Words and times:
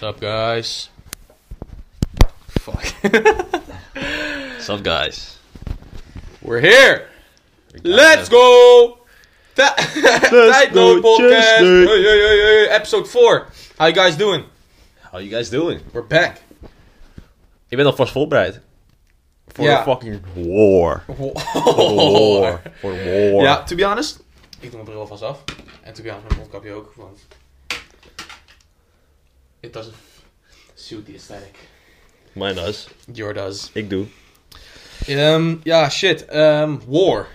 What's 0.00 0.16
up, 0.16 0.20
guys? 0.22 0.88
Fuck. 2.48 2.84
What's 3.92 4.70
up, 4.70 4.82
guys? 4.82 5.38
We're 6.40 6.60
here! 6.60 7.10
Let's 7.84 8.30
go! 8.30 8.96
go! 8.96 8.98
Ta- 9.56 9.74
Tijdloop 9.78 10.72
go, 10.72 11.18
podcast! 11.18 11.58
Hey, 11.60 11.84
hey, 11.84 12.02
hey, 12.02 12.40
hey, 12.40 12.68
episode 12.70 13.06
4. 13.08 13.48
How 13.78 13.86
you 13.88 13.92
guys 13.92 14.16
doing? 14.16 14.44
How 15.12 15.18
you 15.18 15.28
guys 15.28 15.50
doing? 15.50 15.80
We're 15.92 16.00
back. 16.08 16.40
Ik 17.68 17.76
ben 17.76 17.84
alvast 17.86 18.12
voorbereid. 18.12 18.60
Voor 19.48 19.64
Ja. 19.64 19.84
de 19.84 19.90
fucking 19.90 20.20
war. 20.34 21.04
War. 22.40 22.62
De 22.80 23.32
war. 23.32 23.42
Ja, 23.42 23.62
to 23.64 23.76
be 23.76 23.84
honest, 23.84 24.20
ik 24.60 24.70
doe 24.70 24.70
mijn 24.72 24.84
bril 24.84 25.00
alvast 25.00 25.22
af. 25.22 25.44
En 25.82 25.92
to 25.92 26.02
be 26.02 26.08
honest, 26.08 26.26
mijn 26.28 26.40
mondkapje 26.40 26.72
ook, 26.72 26.92
want... 26.96 27.18
It 29.60 29.72
doesn't 29.72 29.94
suit 30.74 31.06
the 31.06 31.14
aesthetic. 31.14 31.54
Mijn 32.32 32.54
does. 32.54 32.88
Your 33.12 33.34
does. 33.34 33.70
Ik 33.72 33.90
doe. 33.90 34.06
Ehm, 35.06 35.56
ja, 35.62 35.88
shit. 35.88 36.24
Ehm, 36.24 36.76
war. 36.86 37.26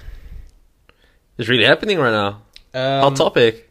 It's 1.35 1.47
really 1.47 1.65
happening 1.65 1.99
right 1.99 2.13
now. 2.13 2.35
Ehm, 2.71 3.01
Hot 3.01 3.15
topic. 3.15 3.63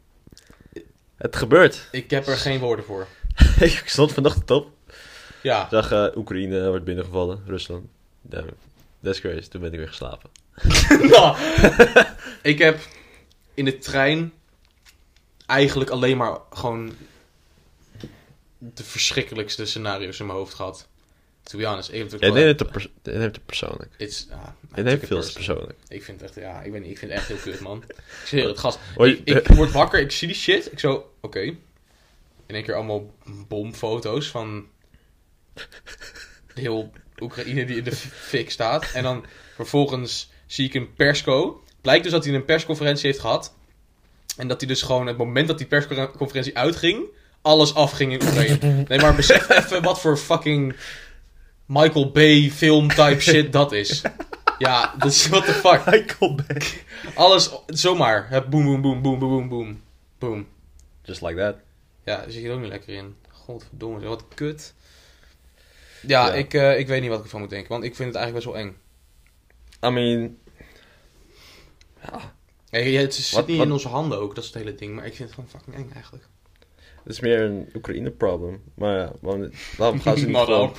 Het 1.16 1.36
gebeurt. 1.36 1.88
Ik 1.90 2.10
heb 2.10 2.26
er 2.26 2.36
geen 2.36 2.58
woorden 2.58 2.84
voor. 2.84 3.06
ik 3.60 3.82
stond 3.86 4.12
vanochtend 4.12 4.50
op. 4.50 4.70
Ja. 5.42 5.62
Ik 5.62 5.70
zag 5.70 5.92
eh, 5.92 6.16
Oekraïne 6.16 6.68
wordt 6.68 6.84
binnengevallen. 6.84 7.42
Rusland. 7.46 7.86
Damn. 8.22 8.48
That's 9.02 9.20
crazy. 9.20 9.48
Toen 9.48 9.60
ben 9.60 9.72
ik 9.72 9.78
weer 9.78 9.88
geslapen. 9.88 10.30
Nou, 11.10 11.36
ik 12.42 12.58
heb 12.58 12.78
in 13.54 13.64
de 13.64 13.78
trein 13.78 14.32
eigenlijk 15.46 15.90
alleen 15.90 16.16
maar 16.16 16.38
gewoon 16.50 16.96
de 18.74 18.84
verschrikkelijkste 18.84 19.64
scenario's 19.66 20.20
in 20.20 20.26
mijn 20.26 20.38
hoofd 20.38 20.54
gehad. 20.54 20.88
To 21.42 21.58
be 21.58 21.66
honest, 21.66 21.92
ik 21.92 22.10
het 22.10 22.20
wel- 22.20 22.32
neemt 22.32 22.60
het, 22.60 22.70
pers- 22.70 22.88
het 23.02 23.46
persoonlijk. 23.46 23.90
It's, 23.96 24.26
ah, 24.30 24.46
Je 24.60 24.74
took 24.74 24.84
neemt 24.84 25.06
veel 25.06 25.32
persoonlijk. 25.32 25.78
Ik 25.88 26.04
vind 26.04 26.20
het 26.20 26.30
echt, 26.30 26.38
ja, 26.38 26.62
ik 26.62 26.72
weet 26.72 26.80
niet, 26.80 26.90
ik 26.90 26.98
vind 26.98 27.10
het 27.10 27.20
echt 27.20 27.28
heel 27.28 27.52
kut, 27.52 27.60
man. 27.60 27.84
Ik 27.86 27.94
zweer 28.26 28.48
het, 28.48 28.58
gast. 28.58 28.78
Ik 29.24 29.46
word 29.46 29.72
wakker, 29.72 30.00
ik 30.00 30.10
zie 30.10 30.28
die 30.28 30.36
shit, 30.36 30.72
ik 30.72 30.78
zo, 30.78 31.12
oké. 31.20 31.40
In 32.46 32.54
één 32.54 32.64
keer 32.64 32.74
allemaal 32.74 33.14
bomfoto's 33.48 34.28
van 34.28 34.66
heel 36.54 36.92
Oekraïne 37.20 37.64
die 37.64 37.76
in 37.76 37.84
de 37.84 37.92
fik 37.96 38.50
staat. 38.50 38.90
En 38.94 39.02
dan 39.02 39.24
vervolgens 39.54 40.30
zie 40.46 40.66
ik 40.66 40.74
een 40.74 40.94
persco. 40.94 41.62
Blijkt 41.80 42.02
dus 42.02 42.12
dat 42.12 42.24
hij 42.24 42.34
een 42.34 42.44
persconferentie 42.44 43.06
heeft 43.06 43.20
gehad. 43.20 43.54
En 44.36 44.48
dat 44.48 44.60
hij 44.60 44.68
dus 44.68 44.82
gewoon, 44.82 45.06
het 45.06 45.16
moment 45.16 45.48
dat 45.48 45.58
die 45.58 45.66
persconferentie 45.66 46.58
uitging, 46.58 47.04
alles 47.44 47.74
afging 47.74 48.12
in 48.12 48.22
Oekraïne. 48.22 48.84
Nee, 48.88 48.98
maar 48.98 49.14
besef 49.14 49.48
even 49.48 49.82
wat 49.82 50.00
voor 50.00 50.16
fucking 50.16 50.76
Michael 51.66 52.10
Bay 52.10 52.50
film 52.50 52.88
type 52.88 53.20
shit 53.20 53.52
dat 53.52 53.72
is. 53.72 54.02
Ja, 54.58 54.94
dat 54.98 55.10
is 55.12 55.28
what 55.28 55.44
the 55.44 55.52
fuck. 55.52 55.84
Michael 55.86 56.34
Bay. 56.34 56.62
Alles 57.14 57.50
zomaar. 57.66 58.28
Het 58.28 58.50
boom, 58.50 58.64
boom, 58.64 58.82
boom, 58.82 59.02
boom, 59.02 59.18
boom, 59.18 59.48
boom, 59.48 59.82
boom. 60.18 60.46
Just 61.02 61.20
like 61.22 61.36
that. 61.36 61.56
Ja, 62.04 62.16
daar 62.16 62.30
zit 62.30 62.42
je 62.42 62.48
er 62.48 62.54
ook 62.54 62.60
niet 62.60 62.68
lekker 62.70 62.94
in. 62.94 63.16
Godverdomme, 63.30 64.06
wat 64.06 64.24
kut. 64.34 64.74
Ja. 66.06 66.32
Ik, 66.32 66.54
eh, 66.54 66.78
ik 66.78 66.86
weet 66.86 67.00
niet 67.00 67.10
wat 67.10 67.18
ik 67.18 67.24
ervan 67.24 67.40
moet 67.40 67.50
denken, 67.50 67.68
want 67.68 67.84
ik 67.84 67.94
vind 67.94 68.08
het 68.08 68.16
eigenlijk 68.16 68.44
best 68.46 68.56
wel 68.56 68.66
eng. 68.66 68.76
I 69.84 69.90
mean... 69.90 70.36
Ja. 72.02 72.32
Hey, 72.70 72.92
het 72.92 73.14
zit 73.14 73.30
Wat- 73.30 73.46
niet 73.46 73.56
wat- 73.56 73.66
in 73.66 73.72
onze 73.72 73.88
handen 73.88 74.18
ook, 74.18 74.34
dat 74.34 74.44
is 74.44 74.50
het 74.50 74.58
hele 74.58 74.74
ding. 74.74 74.94
Maar 74.94 75.06
ik 75.06 75.14
vind 75.14 75.28
het 75.28 75.34
gewoon 75.38 75.50
fucking 75.50 75.76
eng 75.76 75.90
eigenlijk. 75.94 76.24
Het 77.04 77.12
is 77.12 77.20
meer 77.20 77.40
een 77.40 77.70
Oekraïne-problem. 77.74 78.62
Maar 78.74 78.98
ja, 78.98 79.12
waarom, 79.20 79.50
waarom 79.76 80.00
gaan 80.00 80.16
ze 80.16 80.24
niet 80.26 80.34
not, 80.34 80.44
gewoon... 80.44 80.72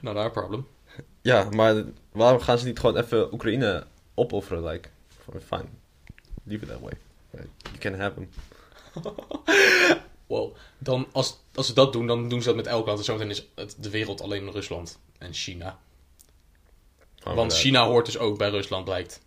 not 0.00 0.16
our 0.16 0.30
problem. 0.30 0.66
Ja, 1.20 1.48
maar 1.50 1.84
waarom 2.12 2.40
gaan 2.40 2.58
ze 2.58 2.66
niet 2.66 2.78
gewoon 2.78 2.96
even 2.96 3.32
Oekraïne 3.32 3.86
opofferen? 4.14 4.64
Like, 4.64 4.88
fine. 5.46 5.64
Leave 6.44 6.64
it 6.64 6.70
that 6.70 6.80
way. 6.80 6.92
You 7.30 7.78
can 7.78 7.94
have 7.94 8.14
them. 8.14 8.28
Wow. 10.28 10.54
Dan, 10.78 11.06
als, 11.12 11.38
als 11.54 11.66
ze 11.66 11.74
dat 11.74 11.92
doen, 11.92 12.06
dan 12.06 12.28
doen 12.28 12.40
ze 12.40 12.46
dat 12.46 12.56
met 12.56 12.66
elk 12.66 12.86
land. 12.86 12.98
En 12.98 13.04
zometeen 13.04 13.30
is 13.30 13.46
het, 13.54 13.76
de 13.78 13.90
wereld 13.90 14.20
alleen 14.20 14.50
Rusland 14.50 14.98
en 15.18 15.32
China. 15.32 15.78
Want 17.22 17.54
China 17.54 17.86
hoort 17.86 18.06
dus 18.06 18.18
ook 18.18 18.38
bij 18.38 18.50
Rusland, 18.50 18.84
blijkt. 18.84 19.20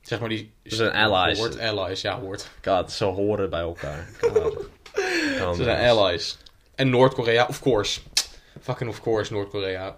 Zeg 0.00 0.20
maar 0.20 0.28
die... 0.28 0.52
Ze 0.64 0.74
zijn 0.74 0.92
allies. 0.92 1.38
Hoort, 1.38 1.58
allies, 1.58 2.00
ja, 2.00 2.20
hoort. 2.20 2.50
God, 2.62 2.92
ze 2.92 3.04
horen 3.04 3.50
bij 3.50 3.60
elkaar. 3.60 4.08
Ze 4.94 5.60
zijn 5.62 5.90
allies. 5.90 6.38
En 6.74 6.90
Noord-Korea, 6.90 7.46
of 7.46 7.60
course. 7.60 8.00
Fucking 8.60 8.90
of 8.90 9.00
course, 9.00 9.32
Noord-Korea. 9.32 9.96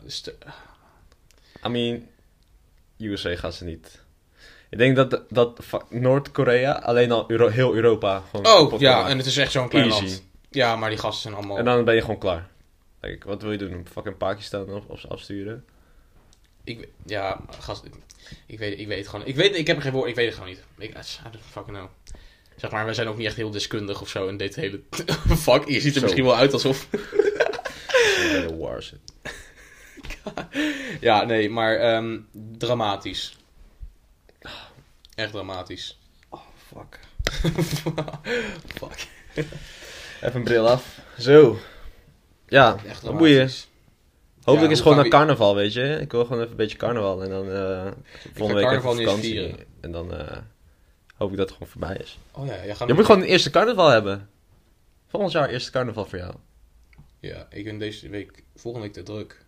I 1.66 1.68
mean, 1.68 2.06
USA 2.98 3.36
gaan 3.36 3.52
ze 3.52 3.64
niet. 3.64 4.02
Ik 4.70 4.78
denk 4.78 4.96
dat, 4.96 5.20
dat 5.28 5.60
Noord-Korea 5.88 6.72
alleen 6.72 7.12
al 7.12 7.24
Euro- 7.30 7.48
heel 7.48 7.74
Europa 7.74 8.22
gewoon 8.30 8.46
Oh, 8.72 8.80
ja, 8.80 8.94
maken. 8.94 9.10
en 9.10 9.16
het 9.18 9.26
is 9.26 9.36
echt 9.36 9.52
zo'n 9.52 9.68
klein 9.68 9.90
Easy. 9.90 10.04
land. 10.04 10.22
Ja, 10.50 10.76
maar 10.76 10.88
die 10.90 10.98
gasten 10.98 11.22
zijn 11.22 11.34
allemaal... 11.34 11.56
En 11.58 11.64
dan 11.64 11.84
ben 11.84 11.94
je 11.94 12.00
gewoon 12.00 12.18
klaar. 12.18 12.48
Like, 13.00 13.26
wat 13.28 13.42
wil 13.42 13.52
je 13.52 13.58
doen? 13.58 13.86
Fucking 13.92 14.16
Pakistan 14.16 14.70
of, 14.74 14.84
of 14.86 15.00
ze 15.00 15.08
afsturen? 15.08 15.64
Ik, 16.64 16.88
ja, 17.06 17.40
gast, 17.60 17.84
ik 18.46 18.58
weet, 18.58 18.78
ik 18.78 18.86
weet 18.86 18.98
het 18.98 19.08
gewoon. 19.08 19.26
Ik, 19.26 19.36
weet, 19.36 19.56
ik 19.56 19.66
heb 19.66 19.76
er 19.76 19.82
geen 19.82 19.92
woord, 19.92 20.08
ik 20.08 20.14
weet 20.14 20.26
het 20.26 20.34
gewoon 20.34 20.48
niet. 20.48 20.62
Ik, 20.78 20.90
I 20.90 20.92
don't 21.22 21.44
fucking 21.50 21.76
know. 21.76 21.88
Zeg 22.56 22.70
maar, 22.70 22.84
wij 22.84 22.94
zijn 22.94 23.08
ook 23.08 23.16
niet 23.16 23.26
echt 23.26 23.36
heel 23.36 23.50
deskundig 23.50 24.00
of 24.00 24.08
zo 24.08 24.28
in 24.28 24.36
dit 24.36 24.54
hele 24.54 24.80
vak. 25.46 25.68
Je 25.68 25.80
ziet 25.80 25.92
er 25.94 25.98
Zo. 26.00 26.00
misschien 26.02 26.24
wel 26.24 26.36
uit 26.36 26.52
alsof... 26.52 26.88
Bij 28.32 28.46
de 28.46 28.56
war 28.56 28.82
zit. 28.82 28.98
Ja, 31.00 31.24
nee, 31.24 31.50
maar 31.50 31.76
ehm, 31.76 32.18
dramatisch. 32.58 33.36
Echt 35.14 35.32
dramatisch. 35.32 35.98
Oh, 36.28 36.40
fuck. 36.68 36.98
Fuck. 38.78 39.06
Even 39.34 40.34
een 40.34 40.44
bril 40.44 40.68
af. 40.68 40.98
Zo. 41.18 41.58
Ja, 42.48 42.76
Echt 42.86 43.00
dramatisch. 43.00 43.68
Hopelijk 44.42 44.70
Ja, 44.70 44.76
is 44.76 44.80
gewoon 44.80 44.94
naar 44.96 45.04
we- 45.04 45.10
carnaval, 45.10 45.54
weet 45.54 45.72
je. 45.72 45.98
Ik 46.00 46.10
wil 46.12 46.22
gewoon 46.24 46.38
even 46.38 46.50
een 46.50 46.56
beetje 46.56 46.76
carnaval. 46.78 47.22
En 47.22 47.30
dan 47.30 47.50
eh 47.52 47.86
volgende 48.34 48.54
week 48.60 48.64
carnaval 48.70 48.92
even 48.92 49.04
vakantie. 49.04 49.54
En 49.80 49.92
dan 49.92 50.14
eh, 50.14 50.36
hoop 51.14 51.30
ik 51.30 51.36
dat 51.36 51.48
het 51.48 51.56
gewoon 51.58 51.72
voorbij 51.72 51.96
is. 51.96 52.18
Oh 52.32 52.46
ja, 52.46 52.64
jij 52.64 52.74
gaat 52.74 52.88
Je 52.88 52.94
moet 52.94 53.04
gewoon 53.04 53.20
een 53.20 53.26
eerste 53.26 53.50
carnaval 53.50 53.88
hebben. 53.88 54.28
Volgend 55.08 55.32
jaar 55.32 55.48
eerste 55.48 55.70
carnaval 55.70 56.04
voor 56.04 56.18
jou. 56.18 56.34
Ja, 57.20 57.46
ik 57.50 57.64
ben 57.64 57.78
deze 57.78 58.08
week, 58.08 58.42
volgende 58.56 58.86
week 58.86 58.96
te 58.96 59.02
druk. 59.02 59.44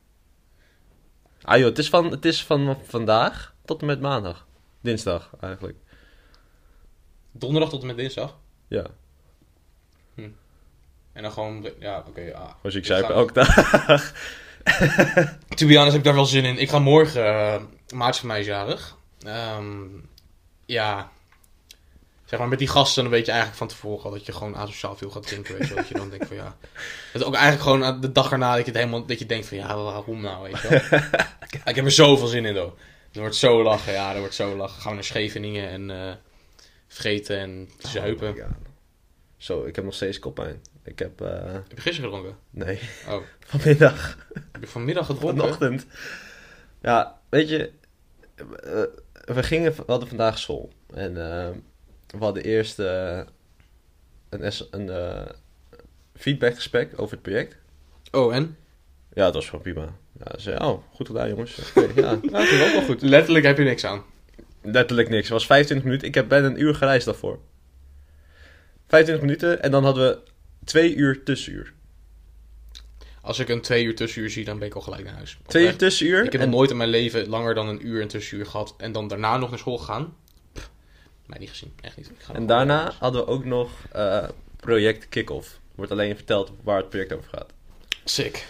Ah 1.42 1.56
joh, 1.58 1.66
het 1.68 1.78
is 1.78 1.88
van, 1.88 2.10
het 2.10 2.24
is 2.24 2.44
van 2.44 2.78
vandaag 2.84 3.54
tot 3.64 3.80
en 3.80 3.86
met 3.86 4.00
maandag. 4.00 4.46
Dinsdag 4.80 5.30
eigenlijk. 5.40 5.78
Donderdag 7.32 7.70
tot 7.70 7.80
en 7.80 7.86
met 7.86 7.96
dinsdag. 7.96 8.38
Ja. 8.68 8.86
En 11.12 11.22
dan 11.22 11.32
gewoon, 11.32 11.68
ja, 11.78 12.04
oké, 12.08 12.20
ja. 12.20 12.56
Zoals 12.60 12.74
ik 12.74 12.80
Ik 12.80 12.86
zei, 12.86 13.02
ga- 13.04 13.12
elke 13.12 13.32
dag. 13.32 13.54
To 15.56 15.66
be 15.66 15.74
honest 15.76 15.90
heb 15.90 15.94
ik 15.94 16.04
daar 16.04 16.14
wel 16.14 16.24
zin 16.26 16.44
in. 16.44 16.58
Ik 16.58 16.68
ga 16.68 16.78
morgen, 16.78 17.24
uh, 17.24 17.62
maart 17.94 18.16
van 18.16 18.28
mij 18.28 18.40
is 18.40 18.46
jarig. 18.46 18.96
Ehm, 19.22 19.84
ja, 20.64 21.10
zeg 22.26 22.38
maar 22.38 22.48
met 22.48 22.58
die 22.58 22.68
gasten 22.68 23.02
dan 23.02 23.12
weet 23.12 23.24
je 23.24 23.30
eigenlijk 23.30 23.58
van 23.60 23.68
tevoren 23.68 24.04
al 24.04 24.10
dat 24.10 24.26
je 24.26 24.32
gewoon 24.32 24.56
asociaal 24.56 24.96
veel 24.96 25.10
gaat 25.10 25.26
drinken, 25.26 25.58
weet 25.58 25.68
je. 25.68 25.74
Dat 25.74 25.88
je 25.88 25.94
dan 25.94 26.10
denkt 26.10 26.26
van 26.26 26.36
ja, 26.36 26.56
het 27.12 27.20
is 27.20 27.22
ook 27.22 27.34
eigenlijk 27.34 27.62
gewoon 27.62 27.84
aan 27.84 28.00
de 28.00 28.12
dag 28.12 28.32
erna 28.32 28.50
dat 28.56 28.58
je 28.64 28.70
het 28.70 28.76
helemaal, 28.80 29.06
dat 29.06 29.18
je 29.18 29.26
denkt 29.26 29.46
van 29.46 29.56
ja, 29.56 29.76
waarom 29.76 30.20
nou, 30.20 30.42
weet 30.42 30.60
je 30.60 30.68
wel. 30.68 31.00
ik 31.64 31.74
heb 31.74 31.84
er 31.84 31.90
zoveel 31.90 32.26
zin 32.26 32.44
in, 32.44 32.54
though. 32.54 32.78
Er 33.12 33.20
wordt 33.20 33.36
zo 33.36 33.62
lachen, 33.62 33.92
ja, 33.92 34.12
er 34.14 34.18
wordt 34.18 34.34
zo 34.34 34.56
lachen. 34.56 34.80
Gaan 34.80 34.90
we 34.90 34.94
naar 34.94 35.04
Scheveningen 35.04 35.68
en 35.68 35.90
eh 35.90 36.12
vreten 36.88 37.38
en 37.38 37.68
zuipen. 37.78 38.28
Oh 38.28 38.34
my 38.34 38.40
God. 38.42 38.50
Zo, 39.36 39.64
ik 39.64 39.76
heb 39.76 39.84
nog 39.84 39.94
steeds 39.94 40.18
koppijn. 40.18 40.62
Ik 40.84 40.98
heb, 40.98 41.20
eh, 41.20 41.52
heb 41.52 41.64
je 41.74 41.80
gisteren 41.80 42.10
gedronken? 42.10 42.36
nee, 42.50 42.80
Oh, 43.08 43.22
vanmiddag. 43.46 44.18
heb 44.52 44.60
je 44.60 44.66
vanmiddag 44.66 45.06
gedronken? 45.06 45.38
Vanochtend. 45.38 45.86
Ja, 46.82 47.20
weet 47.28 47.48
je, 47.48 47.70
eh, 48.36 48.82
we 49.34 49.42
gingen, 49.42 49.72
we 49.74 49.82
hadden 49.86 50.08
vandaag 50.08 50.38
school. 50.38 50.72
En 50.94 51.32
eh, 51.32 51.48
we 52.06 52.18
hadden 52.18 52.42
eerst 52.42 52.78
eh, 52.78 53.20
een, 54.30 54.90
eh, 54.90 55.26
feedbackgesprek 56.14 56.92
over 56.96 57.12
het 57.12 57.22
project. 57.22 57.56
Oh, 58.10 58.34
en? 58.34 58.56
Ja, 59.12 59.24
dat 59.24 59.34
was 59.34 59.48
gewoon 59.48 59.60
prima. 59.62 59.96
Ja, 60.24 60.32
ze 60.34 60.40
zei, 60.40 60.58
oh, 60.58 60.82
goed 60.94 61.06
gedaan 61.06 61.28
jongens. 61.28 61.72
Ja, 61.74 61.82
ja, 61.94 62.18
dat 62.22 62.42
ging 62.42 62.62
ook 62.62 62.72
wel 62.72 62.82
goed. 62.82 63.02
Letterlijk 63.02 63.44
heb 63.44 63.58
je 63.58 63.64
niks 63.64 63.84
aan. 63.84 64.02
Letterlijk 64.62 65.08
niks. 65.08 65.22
Het 65.22 65.32
was 65.32 65.46
25 65.46 65.86
minuten. 65.86 66.08
Ik 66.08 66.14
heb 66.14 66.28
bijna 66.28 66.46
een 66.46 66.60
uur 66.60 66.74
gereisd 66.74 67.06
daarvoor. 67.06 67.38
25 68.88 69.24
minuten 69.24 69.62
en 69.62 69.70
dan 69.70 69.84
hadden 69.84 70.08
we 70.08 70.18
twee 70.64 70.94
uur 70.94 71.24
tussenuur. 71.24 71.74
Als 73.20 73.38
ik 73.38 73.48
een 73.48 73.60
twee 73.60 73.84
uur 73.84 73.94
tussenuur 73.94 74.30
zie, 74.30 74.44
dan 74.44 74.58
ben 74.58 74.68
ik 74.68 74.74
al 74.74 74.80
gelijk 74.80 75.04
naar 75.04 75.14
huis. 75.14 75.38
Twee 75.46 75.66
uur 75.66 75.76
tussenuur. 75.76 76.24
Ik 76.24 76.32
heb 76.32 76.40
en 76.40 76.48
nog 76.48 76.56
nooit 76.56 76.70
in 76.70 76.76
mijn 76.76 76.88
leven 76.88 77.28
langer 77.28 77.54
dan 77.54 77.68
een 77.68 77.86
uur 77.86 78.02
een 78.02 78.08
tussenuur 78.08 78.46
gehad. 78.46 78.74
En 78.78 78.92
dan 78.92 79.08
daarna 79.08 79.36
nog 79.36 79.50
naar 79.50 79.58
school 79.58 79.78
gegaan. 79.78 80.14
Mij 81.26 81.38
niet 81.38 81.48
gezien. 81.48 81.72
Echt 81.80 81.96
niet. 81.96 82.10
Ik 82.10 82.16
ga 82.18 82.34
En 82.34 82.46
daarna 82.46 82.92
hadden 82.98 83.24
we 83.24 83.30
ook 83.30 83.44
nog 83.44 83.70
eh, 83.92 84.28
project 84.56 85.08
kick-off. 85.08 85.60
Wordt 85.74 85.92
alleen 85.92 86.16
verteld 86.16 86.52
waar 86.62 86.76
het 86.76 86.88
project 86.88 87.12
over 87.12 87.28
gaat. 87.28 87.52
Sick. 88.04 88.46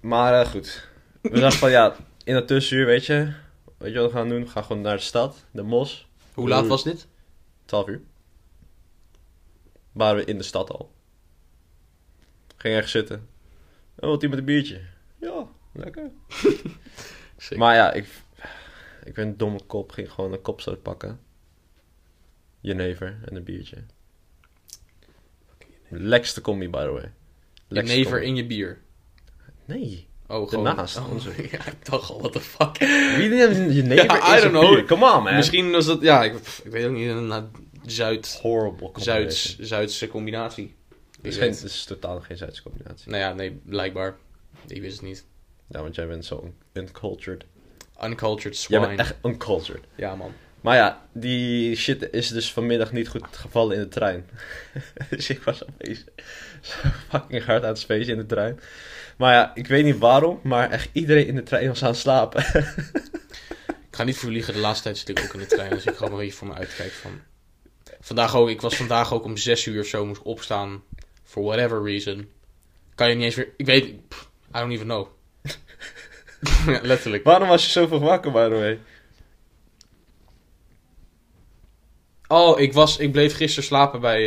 Maar 0.00 0.40
eh, 0.40 0.50
goed. 0.50 0.88
We 1.20 1.40
dachten 1.40 1.58
van 1.58 1.70
ja, 1.70 1.96
in 2.24 2.34
het 2.34 2.46
tussenuur, 2.46 2.86
weet 2.86 3.06
je. 3.06 3.32
Weet 3.76 3.92
je 3.92 3.98
wat 3.98 4.10
we 4.10 4.16
gaan 4.16 4.28
doen? 4.28 4.42
We 4.42 4.48
gaan 4.48 4.64
gewoon 4.64 4.82
naar 4.82 4.96
de 4.96 5.02
stad, 5.02 5.44
de 5.50 5.62
Mos. 5.62 6.08
Hoe 6.34 6.48
laat 6.48 6.66
was 6.66 6.84
dit? 6.84 7.06
12 7.64 7.88
uur. 7.88 8.00
Waren 9.92 10.16
we 10.16 10.30
in 10.30 10.38
de 10.38 10.44
stad 10.44 10.70
al. 10.70 10.92
Ging 12.56 12.74
ergens 12.74 12.92
zitten. 12.92 13.28
Oh, 13.98 14.08
wat 14.08 14.22
iemand 14.22 14.40
een 14.40 14.46
biertje? 14.46 14.80
Ja, 15.20 15.46
lekker. 15.72 16.10
Sick. 17.36 17.58
Maar 17.58 17.74
ja, 17.74 17.92
ik, 17.92 18.06
ik 19.04 19.14
ben 19.14 19.26
een 19.26 19.36
domme 19.36 19.60
kop. 19.66 19.92
Ging 19.92 20.12
gewoon 20.12 20.32
een 20.32 20.42
kopstoot 20.42 20.82
pakken. 20.82 21.20
Jenever 22.60 23.18
en 23.24 23.36
een 23.36 23.44
biertje. 23.44 23.76
Lekkerste 25.88 26.40
combi, 26.40 26.68
by 26.68 26.84
the 26.84 26.90
way. 26.90 27.12
Jenever 27.68 28.10
combi. 28.12 28.26
in 28.26 28.36
je 28.36 28.46
bier. 28.46 28.78
Nee. 29.64 30.08
Oh, 30.26 30.48
gewoon... 30.48 30.78
Oh, 30.78 31.10
onze. 31.12 31.30
ja, 31.52 31.66
ik 31.66 31.86
dacht 31.86 32.10
al, 32.10 32.18
what 32.18 32.32
the 32.32 32.40
fuck. 32.40 32.78
Wie 33.16 33.28
neemt 33.28 33.56
jenever 33.74 34.04
Ja, 34.04 34.34
I 34.38 34.42
in 34.44 34.52
don't 34.52 34.64
know. 34.64 34.86
Come 34.86 35.16
on, 35.16 35.22
man. 35.22 35.34
Misschien 35.34 35.70
was 35.70 35.86
dat... 35.86 36.02
Ja, 36.02 36.24
ik, 36.24 36.34
ik 36.64 36.70
weet 36.70 36.86
ook 36.86 36.92
niet. 36.92 37.08
Een 37.08 37.50
Zuid... 37.86 38.38
Horrible 38.42 38.90
Zuids, 38.94 39.42
combination. 39.46 39.66
Zuidse 39.66 40.08
combinatie. 40.08 40.74
Het 41.16 41.26
is, 41.26 41.36
geen, 41.36 41.50
het 41.50 41.62
is 41.62 41.84
totaal 41.84 42.20
geen 42.20 42.36
Zuidse 42.36 42.62
combinatie. 42.62 43.10
Nou 43.10 43.22
ja, 43.22 43.32
nee, 43.32 43.60
blijkbaar. 43.64 44.16
Ik 44.66 44.80
wist 44.80 44.96
het 44.96 45.06
niet. 45.06 45.24
Ja, 45.68 45.82
want 45.82 45.94
jij 45.94 46.06
bent 46.06 46.24
zo 46.24 46.42
un- 46.44 46.82
uncultured. 46.82 47.44
Uncultured 48.04 48.62
Jij 48.62 48.78
swine. 48.78 48.86
bent 48.86 48.98
echt 48.98 49.14
uncultured. 49.22 49.84
Ja, 49.94 50.14
man. 50.14 50.32
Maar 50.60 50.76
ja, 50.76 51.02
die 51.12 51.76
shit 51.76 52.08
is 52.12 52.28
dus 52.28 52.52
vanmiddag 52.52 52.92
niet 52.92 53.08
goed 53.08 53.26
gevallen 53.30 53.76
in 53.76 53.82
de 53.82 53.88
trein. 53.88 54.28
dus 55.10 55.30
ik 55.30 55.42
was 55.42 55.66
opeens 55.66 56.04
zo 56.60 56.88
fucking 57.08 57.44
hard 57.44 57.62
aan 57.62 57.68
het 57.68 57.78
spacen 57.78 58.12
in 58.12 58.16
de 58.16 58.26
trein. 58.26 58.60
Maar 59.16 59.32
ja, 59.32 59.54
ik 59.54 59.66
weet 59.66 59.84
niet 59.84 59.98
waarom, 59.98 60.40
maar 60.42 60.70
echt 60.70 60.88
iedereen 60.92 61.26
in 61.26 61.34
de 61.34 61.42
trein 61.42 61.68
was 61.68 61.82
aan 61.82 61.90
het 61.90 61.98
slapen. 61.98 62.44
Ik 63.90 63.96
ga 63.96 64.04
niet 64.04 64.16
voor 64.16 64.30
liegen, 64.30 64.54
de 64.54 64.60
laatste 64.60 64.82
tijd 64.82 64.98
zit 64.98 65.08
ik 65.08 65.24
ook 65.24 65.34
in 65.34 65.40
de 65.40 65.46
trein. 65.46 65.70
Dus 65.70 65.86
ik 65.86 65.96
gewoon 65.96 66.12
een 66.12 66.18
beetje 66.18 66.36
voor 66.36 66.48
me 66.48 66.54
uitkijk 66.54 66.92
van... 66.92 67.20
Vandaag 68.00 68.36
ook, 68.36 68.48
ik 68.48 68.60
was 68.60 68.76
vandaag 68.76 69.12
ook 69.12 69.24
om 69.24 69.36
zes 69.36 69.66
uur 69.66 69.80
of 69.80 69.86
zo, 69.86 70.06
moest 70.06 70.22
opstaan. 70.22 70.82
For 71.24 71.42
whatever 71.42 71.82
reason. 71.82 72.28
Kan 72.94 73.08
je 73.08 73.14
niet 73.14 73.24
eens 73.24 73.34
weer... 73.34 73.48
Ik 73.56 73.66
weet... 73.66 73.84
I 73.84 73.98
don't 74.50 74.72
even 74.72 74.86
know. 74.86 75.08
ja, 76.66 76.80
letterlijk. 76.92 77.24
waarom 77.24 77.48
was 77.48 77.64
je 77.64 77.70
zo 77.70 77.86
vroeg 77.86 78.00
wakker, 78.00 78.32
by 78.32 78.48
the 78.48 78.54
way? 78.54 78.78
Oh, 82.32 82.60
ik, 82.60 82.72
was, 82.72 82.98
ik 82.98 83.12
bleef 83.12 83.36
gisteren 83.36 83.64
slapen 83.64 84.00
bij 84.00 84.20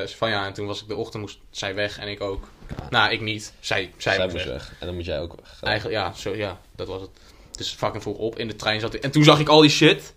uh, 0.00 0.06
Svanja. 0.06 0.46
En 0.46 0.52
toen 0.52 0.66
was 0.66 0.82
ik 0.82 0.88
de 0.88 0.96
ochtend, 0.96 1.22
moest 1.22 1.38
zij 1.50 1.74
weg 1.74 1.98
en 1.98 2.08
ik 2.08 2.20
ook. 2.20 2.48
Nou, 2.90 3.12
ik 3.12 3.20
niet. 3.20 3.52
Zij, 3.60 3.92
zij, 3.96 4.14
Zij 4.14 4.24
moest 4.24 4.44
weg. 4.44 4.44
weg. 4.44 4.74
En 4.80 4.86
dan 4.86 4.94
moet 4.94 5.04
jij 5.04 5.20
ook 5.20 5.34
weg. 5.36 5.62
Eigenlijk, 5.62 5.96
ja, 5.96 6.12
zo, 6.12 6.34
ja, 6.36 6.60
dat 6.76 6.88
was 6.88 7.00
het. 7.00 7.10
Dus 7.50 7.70
fucking 7.70 8.02
vroeg 8.02 8.16
op. 8.16 8.38
In 8.38 8.48
de 8.48 8.56
trein 8.56 8.80
zat 8.80 8.94
ik. 8.94 9.02
En 9.02 9.10
toen 9.10 9.24
zag 9.24 9.40
ik 9.40 9.48
al 9.48 9.60
die 9.60 9.70
shit. 9.70 10.14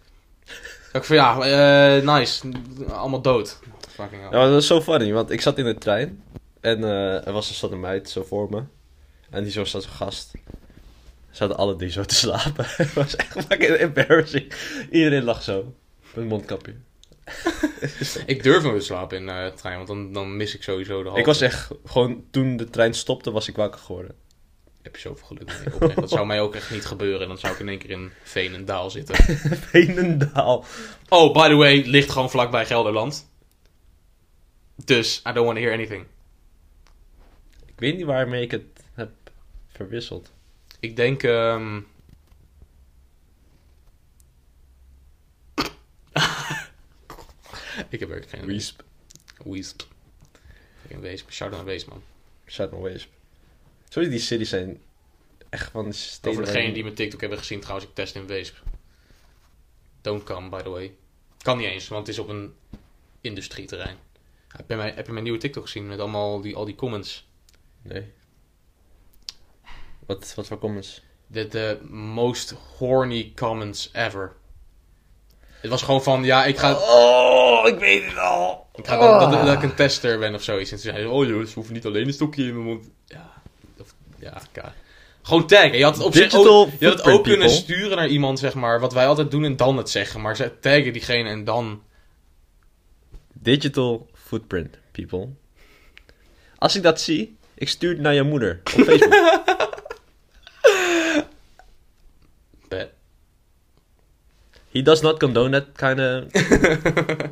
Dacht 0.92 0.94
ik 0.94 1.04
van 1.04 1.16
ja, 1.16 1.40
eh, 1.98 2.16
nice. 2.16 2.52
Allemaal 2.90 3.22
dood. 3.22 3.60
Fucking. 3.90 4.22
Ja, 4.22 4.30
maar 4.30 4.46
dat 4.46 4.54
was 4.54 4.68
zo 4.68 4.82
funny, 4.82 5.14
want 5.14 5.32
ik 5.32 5.42
zat 5.42 5.58
in 5.58 5.66
de 5.66 5.78
trein. 5.78 6.24
En 6.62 6.84
eh, 6.84 7.28
er 7.28 7.34
was 7.34 7.60
zat 7.60 7.72
een 7.72 7.80
meid 7.80 8.10
zo 8.10 8.24
voor 8.24 8.50
me. 8.50 8.64
En 9.30 9.44
die 9.44 9.52
zo 9.52 9.66
zat 9.66 9.84
zo 9.84 9.90
gast. 9.94 10.32
Ze 11.32 11.40
hadden 11.40 11.58
alle 11.58 11.76
drie 11.76 11.92
zo 11.92 12.04
te 12.04 12.16
slapen. 12.16 12.66
Het 12.78 12.94
was 12.94 13.16
echt 13.16 13.32
fucking 13.32 13.76
embarrassing. 13.76 14.54
Iedereen 14.92 15.24
lag 15.24 15.44
zo. 15.44 15.74
Met 16.02 16.16
een 16.16 16.28
mondkapje. 16.28 16.74
Ik 18.26 18.44
durf 18.44 18.64
nooit 18.64 18.80
te 18.80 18.86
slapen 18.86 19.18
in 19.18 19.30
eh, 19.30 19.44
de 19.44 19.54
trein, 19.54 19.76
want 19.76 19.88
dan, 19.88 20.14
dan 20.14 20.38
mis 20.38 20.56
ik 20.56 20.64
sowieso 20.64 20.98
de 20.98 21.04
halte. 21.04 21.20
Ik 21.20 21.26
was 21.26 21.42
echt 21.42 21.70
gewoon, 21.86 22.26
toen 22.32 22.58
de 22.58 22.70
trein 22.70 22.94
stopte, 22.94 23.32
was 23.32 23.48
ik 23.48 23.56
wakker 23.56 23.82
geworden. 23.82 24.16
Heb 24.82 24.96
je 24.96 25.02
zoveel 25.02 25.28
geluk 25.28 25.80
mee. 25.80 25.96
Dat 25.96 26.10
zou 26.10 26.26
mij 26.26 26.42
ook 26.42 26.56
echt 26.56 26.72
niet 26.72 26.86
gebeuren. 26.86 27.28
Dan 27.28 27.38
zou 27.38 27.54
ik 27.54 27.60
in 27.60 27.70
één 27.70 27.78
keer 27.78 27.90
in 27.90 28.12
Veenendaal 28.24 28.90
zitten. 28.90 29.16
Veenendaal. 29.72 30.66
Oh, 31.10 31.34
by 31.34 31.48
the 31.48 31.56
way, 31.56 31.84
ligt 31.86 32.12
gewoon 32.12 32.30
vlakbij 32.30 32.66
Gelderland. 32.66 33.30
Dus, 34.86 35.22
I 35.30 35.32
don't 35.32 35.46
want 35.46 35.58
to 35.58 35.64
hear 35.64 35.74
anything. 35.74 36.06
Ik 37.66 37.80
weet 37.80 37.98
niet 37.98 38.06
waarmee 38.06 38.42
ik 38.42 38.52
het 38.52 38.84
heb 38.94 39.12
verwisseld. 39.68 40.32
Ik 40.80 40.96
denk... 40.96 41.24
ehm 41.24 41.80
ik 47.90 48.00
heb 48.00 48.10
er 48.10 48.24
geen 48.28 48.44
idee. 48.44 48.56
Weesp. 48.56 48.84
Weesp. 49.44 49.82
Fucking 50.82 51.02
Weesp. 51.02 51.32
Shout 51.32 51.50
out 51.50 51.58
naar 51.58 51.66
Weesp, 51.74 51.88
man. 51.88 52.04
Shout 52.46 52.72
out 52.72 52.82
Weesp. 52.84 53.10
Sorry, 53.90 54.10
die 54.10 54.20
cities 54.20 54.50
zijn 54.50 54.82
echt 55.50 55.72
van 55.72 55.84
die 55.84 55.94
steden... 55.94 56.30
Over 56.32 56.44
waar 56.44 56.52
degene 56.54 56.68
je- 56.68 56.74
die 56.74 56.84
mijn 56.84 56.96
TikTok 56.96 57.20
hebben 57.22 57.38
gezien, 57.40 57.60
trouwens, 57.60 57.88
ik 57.90 57.96
test 57.96 58.16
in 58.16 58.28
Weesp. 58.28 58.56
Don't 60.02 60.24
come, 60.24 60.50
by 60.50 60.62
the 60.62 60.70
way. 60.70 60.96
Kan 61.38 61.58
niet 61.58 61.68
eens, 61.68 61.88
want 61.88 62.08
het 62.08 62.16
is 62.16 62.22
op 62.24 62.30
een 62.30 62.54
industrieterrein. 63.22 63.98
Heb 64.48 64.70
je 64.70 64.76
mijn, 64.76 64.96
heb 64.96 65.06
je 65.06 65.12
mijn 65.12 65.24
nieuwe 65.24 65.40
TikTok 65.40 65.64
gezien 65.64 65.88
met 65.88 66.00
allemaal 66.00 66.42
die, 66.42 66.56
al 66.56 66.66
die 66.66 66.76
comments? 66.76 67.28
Nee. 67.82 68.12
Wat, 70.06 70.34
wat 70.36 70.48
voor 70.48 70.60
comments? 70.60 71.02
De, 71.28 71.48
de 71.48 71.80
most 71.90 72.50
horny 72.52 73.32
comments 73.36 73.90
ever. 73.94 74.36
Het 75.70 75.80
was 75.80 75.88
gewoon 75.88 76.04
van, 76.04 76.24
ja, 76.24 76.46
ik 76.46 76.58
ga... 76.58 76.74
Oh, 76.74 77.68
ik 77.68 77.80
weet 77.80 78.06
het 78.06 78.18
al. 78.18 78.68
Ik 78.76 78.88
ga 78.88 78.98
dat, 78.98 79.32
dat, 79.32 79.46
dat 79.46 79.54
ik 79.54 79.64
een 79.64 79.76
tester 79.76 80.20
ben 80.20 80.34
of 80.34 80.44
zoiets. 80.44 80.72
En 80.72 80.78
toen 80.78 80.86
zei 80.92 80.98
hij, 80.98 81.06
oh 81.06 81.26
joh, 81.26 81.46
ze 81.46 81.54
hoeven 81.54 81.74
niet 81.74 81.86
alleen 81.86 82.08
een 82.08 82.14
stokje 82.14 82.44
in 82.44 82.54
mijn 82.54 82.66
mond. 82.66 82.90
Ja, 83.06 83.34
of, 83.80 83.94
ja, 84.20 84.42
Gewoon 85.22 85.48
taggen. 85.48 85.78
Je 85.78 85.84
had 85.84 85.96
het 85.96 86.06
op 86.06 86.14
zich 86.14 86.34
ook, 86.34 86.70
je 86.80 86.88
had 86.88 86.98
het 86.98 87.08
ook 87.08 87.24
kunnen 87.24 87.50
sturen 87.50 87.98
naar 87.98 88.08
iemand, 88.08 88.40
zeg 88.40 88.54
maar, 88.54 88.80
wat 88.80 88.94
wij 88.94 89.08
altijd 89.08 89.32
doen 89.32 89.44
en 89.44 89.56
dan 89.56 89.78
het 89.78 89.90
zeggen. 89.90 90.22
Maar 90.22 90.36
ze 90.36 90.60
taggen 90.60 90.94
diegene 90.94 91.30
en 91.30 91.44
dan... 91.44 91.82
Digital 93.34 94.10
footprint, 94.14 94.78
people. 94.92 95.28
Als 96.58 96.76
ik 96.76 96.84
dat 96.84 97.02
zie, 97.02 97.38
ik 97.56 97.70
stuur 97.70 97.90
het 97.90 98.00
naar 98.00 98.14
je 98.14 98.24
moeder 98.24 98.62
op 98.64 98.84
Facebook. 98.84 99.14
He 104.78 104.84
does 104.84 105.02
not 105.02 105.20
condone 105.20 105.52
that 105.52 105.66
kind 105.76 106.00
of 106.00 106.24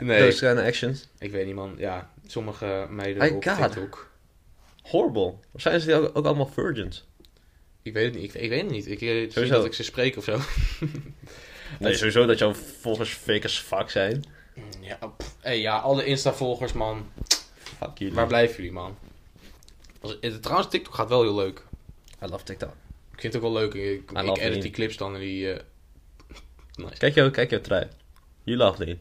Nee, 0.00 0.20
those 0.20 0.40
kind 0.46 0.58
of 0.58 0.64
actions. 0.64 1.08
ik 1.18 1.30
weet 1.30 1.46
niet 1.46 1.54
man. 1.54 1.74
Ja, 1.78 2.10
sommige 2.26 2.86
meiden 2.90 3.22
My 3.22 3.28
op 3.28 3.44
God. 3.44 3.72
TikTok. 3.72 4.10
Horrible. 4.82 5.34
Of 5.52 5.60
zijn 5.60 5.80
ze 5.80 5.94
ook, 5.94 6.16
ook 6.18 6.24
allemaal 6.24 6.46
virgins? 6.46 7.06
Ik 7.82 7.92
weet 7.92 8.04
het 8.04 8.14
niet. 8.14 8.34
Ik, 8.34 8.40
ik 8.42 8.48
weet 8.48 8.62
het 8.62 8.70
niet. 8.70 8.86
Ik 8.86 9.00
eh, 9.00 9.08
zie 9.08 9.30
Sowieso. 9.30 9.54
dat 9.54 9.64
ik 9.64 9.72
ze 9.74 9.82
spreek 9.84 10.16
of 10.16 10.24
zo. 10.24 10.38
Nee, 11.78 11.94
sowieso 11.94 12.26
dat 12.26 12.38
jouw 12.38 12.54
volgers 12.54 13.12
fake 13.12 13.44
as 13.44 13.58
fuck 13.58 13.90
zijn. 13.90 14.24
Ja, 14.80 14.98
pff. 15.16 15.34
hey, 15.40 15.60
ja, 15.60 15.78
alle 15.78 16.04
Insta-volgers, 16.04 16.72
man. 16.72 17.06
Fuck 17.78 17.98
jullie. 17.98 18.14
Waar 18.14 18.26
blijven 18.26 18.56
jullie, 18.56 18.72
man? 18.72 18.98
Als, 20.00 20.20
eh, 20.20 20.34
trouwens, 20.34 20.68
TikTok 20.70 20.94
gaat 20.94 21.08
wel 21.08 21.22
heel 21.22 21.34
leuk. 21.34 21.62
I 22.24 22.26
love 22.26 22.44
TikTok. 22.44 22.72
Ik 23.12 23.20
vind 23.20 23.32
het 23.32 23.42
ook 23.42 23.52
wel 23.52 23.60
leuk. 23.60 23.74
Ik, 23.74 24.38
edit 24.38 24.62
die 24.62 24.70
clips 24.70 24.96
dan 24.96 25.14
en 25.14 25.20
die... 25.20 25.52
eh, 25.52 25.60
Nice. 26.78 26.98
Kijk 26.98 27.14
jou, 27.14 27.30
kijk 27.30 27.50
jouw 27.50 27.60
trui. 27.60 27.88
You 28.44 28.56
love 28.56 28.84
lean. 28.84 28.98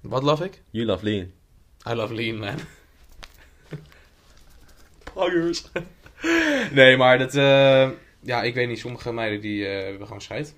Wat 0.00 0.22
love 0.22 0.44
ik? 0.44 0.62
You 0.70 0.86
love 0.86 1.04
lean. 1.04 1.32
I 1.86 1.94
love 1.94 2.14
lean, 2.14 2.38
man. 2.38 2.56
Poggers. 5.14 5.64
nee, 6.72 6.96
maar 6.96 7.18
dat... 7.18 7.34
eh, 7.34 7.90
ja, 8.20 8.42
ik 8.42 8.54
weet 8.54 8.68
niet. 8.68 8.78
Sommige 8.78 9.12
meiden 9.12 9.40
die 9.40 9.66
eh, 9.66 9.82
hebben 9.84 10.06
gewoon 10.06 10.20
scheid. 10.20 10.54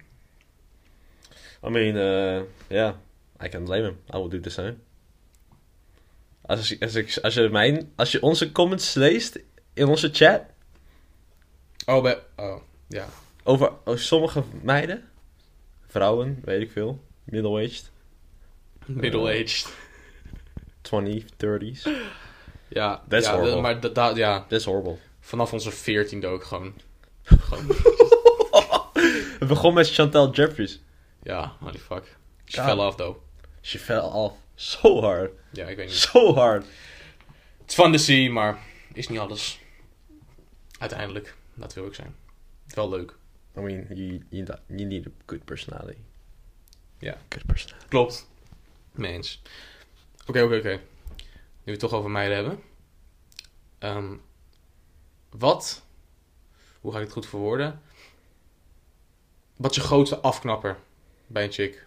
I 1.65 1.69
mean, 1.69 1.97
uh, 1.97 2.43
yeah, 2.69 2.95
I 3.45 3.49
can 3.49 3.65
blame 3.65 3.83
him. 3.83 3.99
I 4.15 4.19
will 4.19 4.29
do 4.29 4.41
the 4.41 4.51
same. 4.51 4.75
Als, 6.41 6.81
als, 6.81 6.95
ik, 6.95 7.19
als, 7.23 7.35
je 7.35 7.49
mijn, 7.49 7.93
als 7.97 8.13
je 8.13 8.23
onze 8.23 8.53
comments 8.53 8.95
leest 8.95 9.39
in 9.75 9.87
onze 9.87 10.09
chat 10.13 10.43
Oh, 11.87 12.03
bij... 12.03 12.23
Oh, 12.37 12.63
ja. 12.89 13.07
over, 13.43 13.73
over 13.85 14.01
sommige 14.01 14.43
meiden, 14.63 15.09
vrouwen, 15.93 16.41
weet 16.45 16.61
ik 16.63 16.71
veel, 16.71 17.05
middle-aged, 17.25 17.91
Middle-aged. 18.87 19.67
20, 20.81 21.25
30s. 21.25 21.89
Ja, 22.69 23.03
That's 23.09 23.27
ja, 23.27 23.35
horrible. 23.37 23.61
maar 23.61 23.81
da, 23.81 23.89
da- 23.89 24.17
ja, 24.17 24.45
That's 24.49 24.65
horrible. 24.65 24.97
vanaf 25.21 25.53
onze 25.53 25.71
veertiende 25.71 26.27
ook 26.27 26.45
gewoon. 26.45 26.75
gewoon 27.23 27.67
Het 29.39 29.49
begon 29.49 29.75
met 29.75 29.91
Chantal 29.93 30.31
Jeffries. 30.31 30.81
ja, 31.23 31.53
holy 31.61 31.79
fuck. 31.79 32.17
She 32.45 32.63
fell 32.63 32.79
off, 32.79 32.97
though. 32.97 33.17
She 33.61 33.79
fell 33.79 33.99
off 34.01 34.35
so 34.55 35.01
hard. 35.01 35.31
Ja, 35.53 35.67
ik 35.67 35.77
weet 35.77 35.87
niet. 35.87 35.97
So 35.97 36.35
hard. 36.35 36.65
Het 37.61 37.71
is 37.71 37.75
fun 37.75 37.93
to 37.93 37.99
see, 37.99 38.31
maar 38.31 38.59
is 38.93 39.09
niet 39.09 39.19
alles. 39.19 39.59
Uiteindelijk, 40.79 41.35
dat 41.55 41.75
wil 41.75 41.87
ik 41.87 41.95
zijn. 41.95 42.15
Wel 42.67 42.89
leuk. 42.89 43.15
I 43.57 43.61
mean, 43.61 43.87
you, 43.91 44.21
you, 44.31 44.47
you 44.67 44.87
need 44.87 45.07
a 45.07 45.11
good 45.27 45.45
personality. 45.45 45.99
Ja. 46.99 47.17
Good 47.29 47.47
personality. 47.47 47.89
Klopt. 47.89 48.31
Mee 48.93 49.13
eens. 49.13 49.43
Oké, 50.27 50.43
oké, 50.43 50.57
oké. 50.57 50.81
we 51.65 51.71
het 51.71 51.81
toch 51.81 51.93
over 51.93 52.11
meiden 52.11 52.37
hebben. 52.37 52.63
Ehm, 53.79 54.17
wat, 55.31 55.85
hoe 56.81 56.93
ga 56.93 56.99
ik 56.99 57.05
het 57.05 57.13
goed 57.13 57.27
verwoorden? 57.27 57.81
Wat 59.57 59.71
is 59.71 59.77
je 59.77 59.83
grootste 59.83 60.19
afknapper 60.19 60.77
bij 61.27 61.45
een 61.45 61.53
chick? 61.53 61.87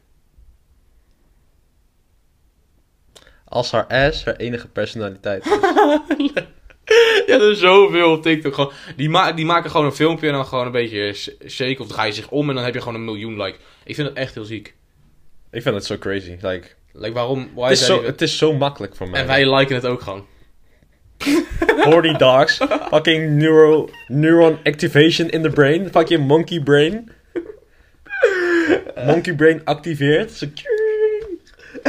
Als 3.43 3.72
haar 3.72 3.88
ass 3.88 4.25
haar 4.25 4.36
enige 4.36 4.67
personaliteit 4.67 5.45
is. 5.45 5.51
Ja, 7.28 7.34
er 7.36 7.52
is 7.52 7.60
zoveel 7.60 8.12
op 8.12 8.22
TikTok. 8.22 8.54
Gewoon, 8.54 8.72
die, 8.96 9.10
ma 9.10 9.32
die 9.32 9.46
maken 9.46 9.70
gewoon 9.70 9.86
een 9.86 9.92
filmpje 9.92 10.28
en 10.28 10.34
dan 10.34 10.46
gewoon 10.46 10.66
een 10.66 10.72
beetje 10.72 11.14
sh- 11.14 11.30
shake 11.48 11.82
of 11.82 11.88
draai 11.88 12.08
je 12.08 12.14
zich 12.16 12.30
om 12.30 12.50
en 12.50 12.56
dan 12.56 12.64
heb 12.64 12.74
je 12.74 12.80
gewoon 12.80 12.96
een 12.96 13.06
miljoen 13.06 13.42
like. 13.42 13.58
Ik 13.84 13.96
vind 13.96 14.08
dat 14.08 14.18
echt 14.18 14.34
heel 14.34 14.44
ziek. 14.46 14.74
Ik 15.52 15.62
vind 15.62 15.75
het 15.75 15.86
zo 15.86 15.98
crazy. 15.98 16.38
Like, 16.42 16.68
Like, 16.98 17.14
waarom? 17.14 17.50
Why 17.54 17.70
het, 17.70 17.72
is 17.80 17.86
zo, 17.86 18.04
het 18.04 18.22
is 18.22 18.38
zo 18.38 18.54
makkelijk 18.54 18.96
voor 18.96 19.10
mij. 19.10 19.20
En 19.22 19.28
wij 19.28 19.56
liken 19.56 19.75
het 19.75 19.86
ook 19.86 20.02
gewoon. 20.02 20.25
Horny 21.84 22.14
dogs. 22.18 22.58
Fucking 22.90 23.30
neuro, 23.30 23.90
neuron 24.08 24.58
activation 24.64 25.30
in 25.30 25.42
the 25.42 25.50
brain. 25.50 25.90
Fucking 25.92 26.28
monkey 26.28 26.62
brain. 26.62 27.12
Monkey 29.06 29.36
brain 29.36 29.62
activeert. 29.64 30.48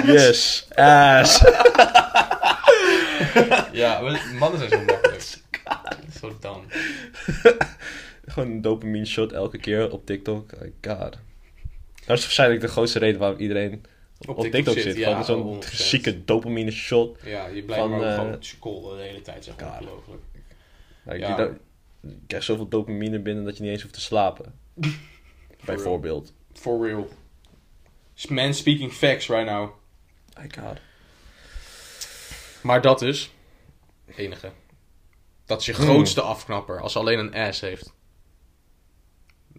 Yes. 0.06 0.66
Ass. 0.74 1.42
Ja, 3.72 4.00
mannen 4.38 4.58
zijn 4.58 4.70
zo 4.70 4.84
makkelijk. 4.92 5.22
Zo 6.20 6.36
dom. 6.40 6.64
Gewoon 8.26 8.50
een 8.50 8.60
dopamine 8.60 9.06
shot 9.06 9.32
elke 9.32 9.58
keer 9.58 9.90
op 9.92 10.06
TikTok. 10.06 10.50
Like, 10.60 10.72
god. 10.94 11.18
Dat 12.06 12.18
is 12.18 12.22
waarschijnlijk 12.22 12.60
de 12.60 12.68
grootste 12.68 12.98
reden 12.98 13.20
waarom 13.20 13.38
iedereen 13.38 13.84
op, 14.26 14.40
TikTok, 14.50 14.78
zit. 14.78 14.96
ja, 14.96 15.22
Gewoon 15.22 15.24
zo'n 15.24 15.62
100%. 15.64 15.68
zieke 15.70 16.24
dopamine 16.24 16.70
shot. 16.70 17.18
Ja, 17.24 17.46
je 17.46 17.62
blijft 17.62 17.82
Van, 17.82 17.90
maar 17.90 18.08
eh, 18.08 18.14
gewoon 18.14 18.36
scrollen 18.40 18.96
de 18.96 19.02
hele 19.02 19.22
tijd, 19.22 19.44
zeg 19.44 19.56
maar. 19.60 19.80
Ongelooflijk. 19.80 20.22
Ja. 21.04 21.12
je, 21.38 21.52
krijgt 22.26 22.46
zoveel 22.46 22.68
dopamine 22.68 23.18
binnen 23.18 23.44
dat 23.44 23.56
je 23.56 23.62
niet 23.62 23.72
eens 23.72 23.82
hoeft 23.82 23.94
te 23.94 24.00
slapen. 24.00 24.54
Bijvoorbeeld. 25.64 26.32
For 26.52 26.86
real. 26.86 27.08
Man 28.28 28.54
speaking 28.54 28.92
facts 28.92 29.28
right 29.28 29.46
now. 29.50 29.70
My 30.38 30.48
god. 30.62 30.78
Maar 32.66 32.80
dat 32.80 33.02
is... 33.02 33.30
Enige. 34.16 34.50
Dat 35.44 35.60
is 35.60 35.66
je 35.66 35.74
Hmm. 35.74 35.84
grootste 35.84 36.20
afknapper, 36.20 36.80
als 36.80 36.92
ze 36.92 36.98
alleen 36.98 37.18
een 37.18 37.34
ass 37.34 37.60
heeft. 37.60 37.92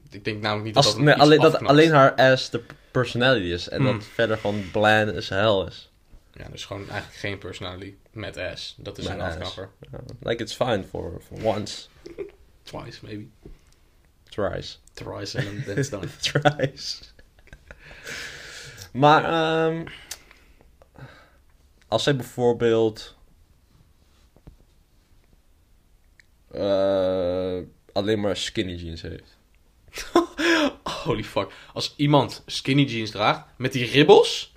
Ik 0.10 0.24
denk 0.26 0.42
namelijk 0.42 0.66
niet 0.66 0.74
dat 0.74 0.86
Als, 0.86 0.94
dat 0.96 1.04
nee, 1.04 1.14
alleen, 1.16 1.40
dat 1.40 1.64
alleen 1.64 1.92
haar 1.92 2.16
ass 2.16 2.50
de 2.50 2.64
personality 2.92 3.46
is. 3.46 3.70
En 3.70 3.82
Hmm. 3.82 3.92
dat 3.98 4.04
verder 4.06 4.38
gewoon 4.38 4.72
bland 4.72 5.16
as 5.16 5.30
hell 5.30 5.66
is. 5.68 5.92
Ja, 6.34 6.48
dus 6.50 6.66
gewoon 6.66 6.90
eigenlijk 6.90 7.20
geen 7.20 7.38
personality 7.38 7.94
met 8.12 8.38
ass. 8.38 8.76
Dat 8.78 8.98
is 8.98 9.04
Met 9.08 9.14
een 9.14 9.22
ass. 9.22 9.36
afknapper. 9.38 9.70
Like 10.20 10.44
it's 10.44 10.54
fine 10.56 10.84
for, 10.84 11.22
for 11.28 11.44
once. 11.44 11.88
Twice, 12.64 13.00
maybe. 13.06 13.26
Thrice. 14.24 14.78
Thrice 14.94 15.38
and 15.38 15.66
then 15.66 15.78
it's 15.78 15.90
done. 15.90 16.08
Thrice. 16.20 16.98
maar, 18.94 19.24
ehm 19.24 19.86
als 21.88 22.04
zij 22.04 22.16
bijvoorbeeld 22.16 23.16
eh, 26.52 27.58
alleen 27.94 28.20
maar 28.20 28.38
skinny 28.38 28.74
jeans 28.74 29.02
heeft. 29.02 29.38
Holy 31.04 31.24
fuck. 31.24 31.52
Als 31.74 31.94
iemand 31.98 32.44
skinny 32.46 32.84
jeans 32.84 33.12
draagt 33.12 33.46
met 33.58 33.74
die 33.74 33.86
ribbels. 33.86 34.56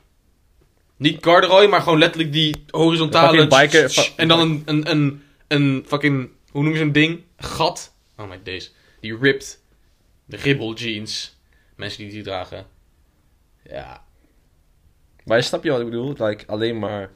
Niet 0.97 1.21
corduroy, 1.21 1.67
maar 1.67 1.83
gewoon 1.83 1.99
letterlijk 1.99 2.33
die 2.33 2.65
horizontale. 2.71 3.47
Biker- 3.47 4.13
en 4.17 4.29
dan 4.29 4.41
een, 4.41 4.63
een, 4.65 4.91
een, 4.91 5.23
een 5.49 5.85
fucking. 5.87 6.31
Hoe 6.51 6.63
noem 6.63 6.73
je 6.73 6.79
zo'n 6.79 6.93
ding? 6.93 7.23
Gat. 7.37 7.95
Oh 8.17 8.29
my 8.29 8.41
days. 8.43 8.75
Die 9.01 9.17
ripped. 9.19 9.63
De 10.25 10.37
ribbel 10.37 10.75
jeans. 10.75 11.39
Mensen 11.77 12.05
die 12.05 12.13
die 12.13 12.23
dragen. 12.23 12.67
Ja. 13.63 14.05
Maar 15.25 15.37
je 15.37 15.43
snap 15.43 15.65
je 15.65 15.71
wat 15.71 15.81
ik 15.81 15.87
bedoel? 15.87 16.15
Like 16.19 16.47
alleen 16.47 16.79
maar 16.79 17.11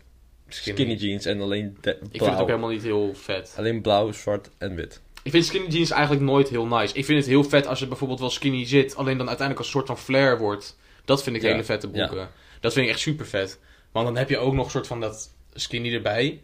Skinny. 0.55 0.79
skinny, 0.79 0.95
jeans 0.95 1.25
en 1.25 1.41
alleen 1.41 1.77
de- 1.81 1.91
Ik 1.91 1.97
vind 1.99 2.11
het 2.13 2.23
blauw. 2.23 2.39
ook 2.41 2.47
helemaal 2.47 2.69
niet 2.71 2.83
heel 2.83 3.15
vet. 3.15 3.55
Alleen 3.57 3.83
blauw, 3.83 4.13
zwart 4.13 4.51
en 4.59 4.75
wit. 4.75 5.01
Ik 5.23 5.31
vind 5.31 5.45
skinny 5.45 5.69
jeans 5.69 5.91
eigenlijk 5.91 6.23
nooit 6.23 6.49
heel 6.49 6.67
nice. 6.67 6.95
Ik 6.95 7.05
vind 7.05 7.19
het 7.19 7.29
heel 7.29 7.45
vet 7.45 7.67
als 7.67 7.79
je 7.79 7.87
bijvoorbeeld 7.87 8.21
wel 8.21 8.31
skinny 8.31 8.67
zit, 8.67 8.97
alleen 8.97 9.19
dan 9.19 9.29
uiteindelijk 9.29 9.67
een 9.67 9.73
soort 9.73 9.87
van 9.87 9.99
flare 9.99 10.37
wordt. 10.39 10.79
Dat 11.05 11.23
vind 11.23 11.37
ik 11.37 11.43
Ja, 11.43 11.49
hele 11.49 11.65
vette 11.65 11.89
broeken. 11.89 12.29
Dat 12.61 12.73
vind 12.73 12.87
ik 12.87 12.93
echt 12.93 13.01
super 13.01 13.27
vet. 13.27 13.59
Want 13.93 14.07
dan 14.07 14.17
heb 14.17 14.29
je 14.29 14.39
ook 14.39 14.55
nog 14.55 14.65
een 14.65 14.71
soort 14.71 14.87
van 14.87 15.01
dat 15.01 15.31
skinny 15.53 15.95
erbij. 15.95 16.41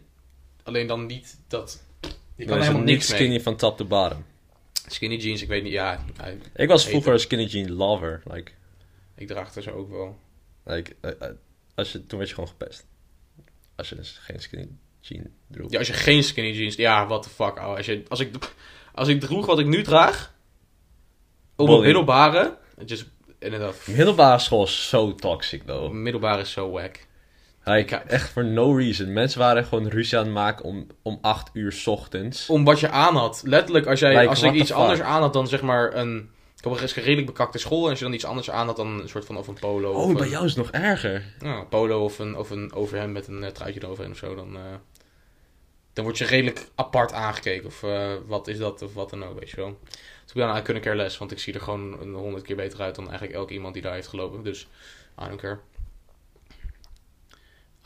Alleen 0.63 0.87
dan 0.87 1.05
niet 1.05 1.39
dat... 1.47 1.83
Je 2.35 2.45
kan 2.45 2.61
helemaal 2.61 2.81
niks 2.81 3.07
skinny 3.07 3.27
mee. 3.29 3.41
van 3.41 3.55
top 3.55 3.77
to 3.77 3.85
bottom. 3.85 4.25
Skinny 4.87 5.15
jeans, 5.15 5.41
ik 5.41 5.47
weet 5.47 5.63
niet, 5.63 5.71
ja. 5.71 6.05
Ik 6.55 6.67
was 6.67 6.87
vroeger 6.87 7.13
een 7.13 7.19
skinny 7.19 7.45
jean 7.45 7.71
lover. 7.71 8.21
Like, 8.31 8.51
ik 9.15 9.27
draag 9.27 9.55
er 9.55 9.61
zo 9.61 9.69
ook 9.71 9.89
wel. 9.89 10.19
like, 10.65 10.95
eh, 11.01 11.11
eh, 11.19 11.29
als 11.75 11.91
je, 11.91 12.05
toen 12.05 12.17
werd 12.17 12.29
je 12.29 12.35
gewoon 12.35 12.49
gepest. 12.49 12.85
Als 13.75 13.89
je 13.89 13.95
geen 14.01 14.39
skinny 14.39 14.67
jean 14.99 15.27
droeg. 15.47 15.71
Ja, 15.71 15.77
als 15.77 15.87
je 15.87 15.93
geen 15.93 16.23
skinny 16.23 16.51
jeans... 16.51 16.75
Ja, 16.75 17.07
what 17.07 17.23
the 17.23 17.29
fuck, 17.29 17.57
ouwe. 17.59 17.77
Als, 17.77 17.85
je, 17.85 18.03
als, 18.07 18.19
ik, 18.19 18.35
als 18.93 19.07
ik 19.07 19.19
droeg 19.19 19.45
wat 19.45 19.59
ik 19.59 19.65
nu 19.65 19.81
draag... 19.83 20.33
Op 21.55 21.67
mijn 21.67 21.81
middelbare... 21.81 22.57
Just, 22.85 23.05
inderdaad, 23.39 23.87
Middelbare 23.87 24.39
school 24.39 24.63
is 24.63 24.89
zo 24.89 25.15
toxic, 25.15 25.63
though. 25.63 25.91
middelbare 25.93 26.41
is 26.41 26.51
zo 26.51 26.69
wack. 26.69 26.99
Like, 27.63 27.95
Ik- 27.95 28.01
echt 28.03 28.29
for 28.29 28.45
no 28.45 28.75
reason. 28.75 29.13
Mensen 29.13 29.39
waren 29.39 29.65
gewoon 29.65 29.87
ruzie 29.87 30.17
aan 30.17 30.23
het 30.25 30.33
maken 30.33 30.65
om, 30.65 30.87
om 31.01 31.17
8 31.21 31.49
uur 31.53 31.71
's 31.71 31.87
ochtends. 31.87 32.49
om 32.49 32.63
wat 32.63 32.79
je 32.79 32.89
aan 32.89 33.15
had. 33.15 33.41
Letterlijk, 33.45 33.85
als, 33.85 33.99
jij, 33.99 34.15
Like, 34.15 34.27
als 34.27 34.41
ik 34.41 34.53
iets 34.53 34.71
anders 34.71 35.01
aan 35.01 35.21
had 35.21 35.33
dan 35.33 35.47
zeg 35.47 35.61
maar 35.61 35.95
een... 35.95 36.29
Ik 36.61 36.79
heb 36.79 36.95
een 36.95 37.03
redelijk 37.03 37.25
bekakte 37.25 37.57
school. 37.57 37.83
En 37.83 37.89
als 37.89 37.99
je 37.99 38.05
dan 38.05 38.13
iets 38.13 38.25
anders 38.25 38.49
aan 38.49 38.67
had 38.67 38.75
dan 38.75 38.99
een 38.99 39.09
soort 39.09 39.25
van 39.25 39.37
of 39.37 39.47
een 39.47 39.59
polo. 39.59 39.91
Oh, 39.91 39.97
of 39.97 40.13
bij 40.13 40.21
een, 40.21 40.29
jou 40.29 40.45
is 40.45 40.55
het 40.55 40.65
nog 40.65 40.71
erger. 40.71 41.33
Ja, 41.39 41.57
een 41.57 41.67
polo 41.67 42.03
of 42.03 42.19
een, 42.19 42.37
of 42.37 42.49
een 42.49 42.73
overhemd 42.73 43.13
met 43.13 43.27
een 43.27 43.41
uh, 43.41 43.47
truitje 43.47 43.81
eroverheen 43.83 44.11
of 44.11 44.17
zo. 44.17 44.35
Dan, 44.35 44.57
eh, 44.57 44.63
dan 45.93 46.03
word 46.03 46.17
je 46.17 46.25
redelijk 46.25 46.67
apart 46.75 47.13
aangekeken. 47.13 47.67
Of 47.67 47.83
eh, 47.83 48.13
wat 48.25 48.47
is 48.47 48.57
dat 48.57 48.81
of 48.81 48.93
wat 48.93 49.09
dan 49.09 49.23
ook, 49.23 49.39
weet 49.39 49.49
je 49.49 49.55
wel. 49.55 49.79
Dus 49.83 50.33
ik 50.33 50.33
ben 50.33 50.63
couldn't 50.63 50.83
care 50.83 50.95
less. 50.95 51.17
Want 51.17 51.31
ik 51.31 51.39
zie 51.39 51.53
er 51.53 51.61
gewoon 51.61 52.01
een 52.01 52.13
honderd 52.13 52.43
keer 52.43 52.55
beter 52.55 52.81
uit 52.81 52.95
dan 52.95 53.09
eigenlijk 53.09 53.37
elke 53.37 53.53
iemand 53.53 53.73
die 53.73 53.83
daar 53.83 53.93
heeft 53.93 54.07
gelopen. 54.07 54.43
Dus 54.43 54.67
I 55.21 55.27
don't 55.27 55.41
care. 55.41 55.59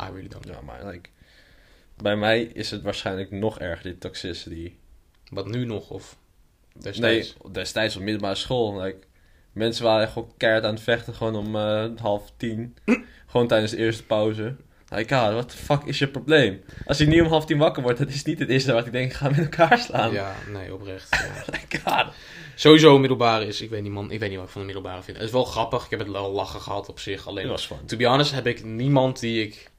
I 0.02 0.06
really 0.12 0.28
don't. 0.28 0.48
Ja, 0.48 0.62
maar 0.62 0.86
like, 0.86 1.10
bij 1.98 2.16
mij 2.16 2.42
is 2.44 2.72
het 2.72 2.82
waarschijnlijk 2.82 3.32
nog 3.32 3.60
erger, 3.60 3.84
die 3.84 3.98
toxicity. 3.98 4.74
Wat 5.30 5.48
nu 5.48 5.66
nog 5.66 5.90
of 5.90 6.18
Nee, 6.76 6.84
destijds? 6.84 7.36
destijds 7.52 7.96
op 7.96 8.02
middelbare 8.02 8.36
school. 8.36 8.82
Like, 8.82 8.98
mensen 9.52 9.84
waren 9.84 10.08
gewoon 10.08 10.34
keihard 10.38 10.66
aan 10.66 10.74
het 10.74 10.84
vechten, 10.84 11.14
gewoon 11.14 11.36
om 11.36 11.56
eh, 11.56 11.86
half 12.02 12.32
tien. 12.38 12.78
gewoon 13.32 13.48
tijdens 13.48 13.72
de 13.72 13.78
eerste 13.78 14.06
pauze. 14.06 14.56
Like, 14.90 15.16
ah, 15.16 15.34
what 15.34 15.50
the 15.50 15.58
fuck 15.58 15.84
is 15.84 16.00
je 16.00 16.08
probleem? 16.08 16.62
Als 16.86 17.00
ik 17.00 17.08
niet 17.08 17.22
om 17.22 17.28
half 17.28 17.46
tien 17.46 17.58
wakker 17.58 17.84
word, 17.84 17.98
dat 17.98 18.10
is 18.10 18.24
niet 18.24 18.40
het 18.40 18.50
eerste 18.50 18.74
wat 18.74 18.86
ik 18.86 18.92
denk, 18.92 19.14
ga 19.14 19.30
met 19.30 19.40
elkaar 19.40 19.78
slaan. 19.78 20.12
Ja, 20.12 20.36
nee, 20.54 20.74
oprecht. 20.74 21.08
ja. 21.10 21.44
Like, 21.52 21.80
god. 21.84 22.06
Sowieso 22.56 23.00
middelbare 23.00 23.46
is, 23.46 23.62
ik 23.62 23.70
weet 23.70 23.82
niet 23.82 23.92
man, 23.92 24.12
ik 24.12 24.20
weet 24.20 24.30
niet 24.30 24.38
wat 24.38 24.48
ik 24.48 24.52
van 24.54 24.62
de 24.62 24.68
middelbare 24.68 25.04
vind. 25.04 25.18
Het 25.18 25.26
is 25.26 25.32
wel 25.32 25.44
grappig, 25.44 25.84
ik 25.84 25.90
heb 25.90 26.00
het 26.00 26.12
wel 26.12 26.32
lachen 26.32 26.62
gehad 26.62 26.90
op 26.90 27.00
zich. 27.00 27.28
Alleen, 27.28 27.48
was 27.48 27.66
fun. 27.66 27.86
to 27.86 27.98
be 27.98 28.06
honest, 28.06 28.32
heb 28.32 28.48
ik 28.48 28.64
niemand 28.64 29.20
die 29.20 29.44
ik... 29.44 29.72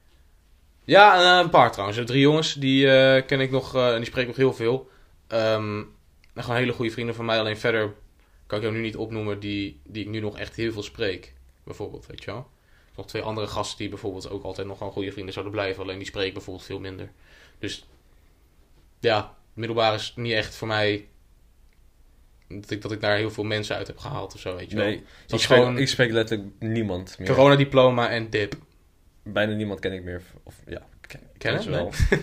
Ja, 0.83 1.37
eh, 1.37 1.43
een 1.43 1.49
paar 1.49 1.71
trouwens. 1.71 1.99
Drie 2.05 2.21
jongens, 2.21 2.53
die 2.53 2.91
eh, 2.91 3.25
ken 3.25 3.39
ik 3.39 3.51
nog, 3.51 3.75
en 3.75 3.95
die 3.95 4.05
spreek 4.05 4.21
ik 4.23 4.27
nog 4.27 4.37
heel 4.37 4.53
veel. 4.53 4.89
Ehm, 5.27 5.83
en 6.37 6.43
gewoon 6.43 6.59
hele 6.59 6.73
goede 6.73 6.91
vrienden 6.91 7.15
van 7.15 7.25
mij. 7.25 7.39
Alleen 7.39 7.57
verder 7.57 7.93
kan 8.45 8.57
ik 8.57 8.63
jou 8.63 8.75
nu 8.75 8.81
niet 8.81 8.95
opnoemen 8.95 9.39
die, 9.39 9.79
die 9.83 10.03
ik 10.03 10.09
nu 10.09 10.19
nog 10.19 10.37
echt 10.37 10.55
heel 10.55 10.71
veel 10.71 10.83
spreek. 10.83 11.33
Bijvoorbeeld, 11.63 12.05
weet 12.05 12.23
je 12.23 12.31
wel. 12.31 12.49
Nog 12.95 13.07
twee 13.07 13.21
andere 13.21 13.47
gasten 13.47 13.77
die 13.77 13.89
bijvoorbeeld 13.89 14.29
ook 14.29 14.43
altijd 14.43 14.67
nog 14.67 14.77
gewoon 14.77 14.93
goede 14.93 15.11
vrienden 15.11 15.33
zouden 15.33 15.53
blijven. 15.53 15.83
Alleen 15.83 15.97
die 15.97 16.07
spreek 16.07 16.27
ik 16.27 16.33
bijvoorbeeld 16.33 16.65
veel 16.65 16.79
minder. 16.79 17.11
Dus 17.59 17.87
ja, 18.99 19.35
middelbaar 19.53 19.93
is 19.93 20.13
niet 20.15 20.33
echt 20.33 20.55
voor 20.55 20.67
mij 20.67 21.07
dat 22.47 22.69
ik, 22.69 22.81
dat 22.81 22.91
ik 22.91 23.01
daar 23.01 23.17
heel 23.17 23.31
veel 23.31 23.43
mensen 23.43 23.75
uit 23.75 23.87
heb 23.87 23.97
gehaald 23.97 24.33
of 24.33 24.39
zo, 24.39 24.55
weet 24.55 24.69
je 24.69 24.75
wel. 24.75 24.85
Nee, 24.85 25.03
ik 25.27 25.39
spreek, 25.39 25.59
gewoon 25.59 25.77
ik 25.77 25.87
spreek 25.87 26.11
letterlijk 26.11 26.49
niemand 26.59 27.19
meer. 27.19 27.27
coronadiploma 27.27 28.09
en 28.09 28.29
dip. 28.29 28.55
Bijna 29.23 29.53
niemand 29.53 29.79
ken 29.79 29.93
ik 29.93 30.03
meer. 30.03 30.21
Of 30.43 30.55
ja, 30.67 30.87
ken, 31.37 31.63
ze 31.63 31.69
wel. 31.69 31.91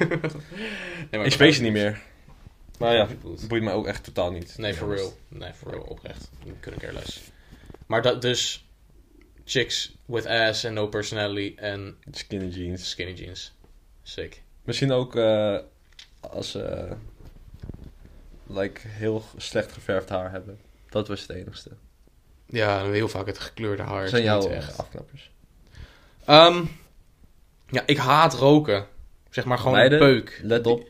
Nee, 1.11 1.21
maar 1.21 1.25
Ik 1.25 1.33
spreek 1.33 1.55
ze 1.55 1.63
niet 1.63 1.73
meer. 1.73 2.03
Maar 2.79 2.95
ja, 2.95 3.09
boeit 3.49 3.63
mij 3.63 3.73
ook 3.73 3.87
echt 3.87 4.05
totaal 4.05 4.31
niet. 4.31 4.59
Nee, 4.59 4.75
for 4.75 4.95
real. 4.95 5.13
Nee, 5.29 5.53
for 5.53 5.71
real, 5.71 5.83
oprecht. 5.83 6.31
Ik 6.45 6.53
kunnen 6.61 6.81
care 6.81 6.93
less. 6.93 7.21
Maar 7.87 8.03
dat 8.03 8.23
dus... 8.23 8.69
Chicks 9.45 9.97
with 10.05 10.27
ass 10.27 10.65
and 10.65 10.75
no 10.75 10.87
personality 10.87 11.55
en 11.57 11.97
Skinny 12.11 12.49
jeans. 12.49 12.91
skinny 12.91 13.13
jeans. 13.13 13.53
Sick. 14.03 14.43
Misschien 14.63 14.93
ook 14.93 15.17
eh, 15.17 15.59
als 16.21 16.51
ze 16.51 16.89
like, 18.47 18.81
heel 18.89 19.25
slecht 19.37 19.73
geverfd 19.73 20.09
haar 20.09 20.31
hebben. 20.31 20.61
Dat 20.89 21.09
was 21.09 21.21
het 21.21 21.31
enigste. 21.31 21.71
Ja, 22.47 22.85
heel 22.91 23.09
vaak 23.09 23.27
het 23.27 23.39
gekleurde 23.39 23.83
haar. 23.83 24.09
Zijn 24.09 24.23
jouw 24.23 24.49
echt. 24.49 24.79
afknappers. 24.79 25.31
Ehm, 26.25 26.65
ja, 27.71 27.83
ik 27.87 27.97
haat 27.97 28.35
roken. 28.35 28.87
Zeg 29.31 29.45
maar 29.45 29.59
gewoon 29.59 29.73
Meiden, 29.73 29.99
peuk. 29.99 30.41
Let 30.43 30.67
op. 30.67 30.89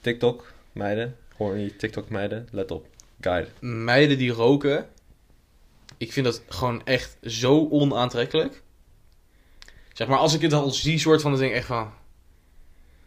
TikTok, 0.00 0.52
meiden. 0.72 1.16
Horny 1.36 1.70
TikTok 1.70 2.08
meiden. 2.08 2.48
Let 2.50 2.70
op. 2.70 2.86
Guide. 3.20 3.48
Meiden 3.60 4.18
die 4.18 4.30
roken. 4.30 4.88
Ik 5.96 6.12
vind 6.12 6.26
dat 6.26 6.42
gewoon 6.48 6.84
echt 6.84 7.16
zo 7.22 7.68
onaantrekkelijk. 7.70 8.62
Zeg 9.92 10.08
maar, 10.08 10.18
als 10.18 10.34
ik 10.34 10.40
het 10.40 10.52
al 10.52 10.70
zie, 10.70 10.98
soort 10.98 11.22
van, 11.22 11.30
dan 11.30 11.40
denk 11.40 11.52
ik 11.52 11.58
echt 11.58 11.66
van... 11.66 11.92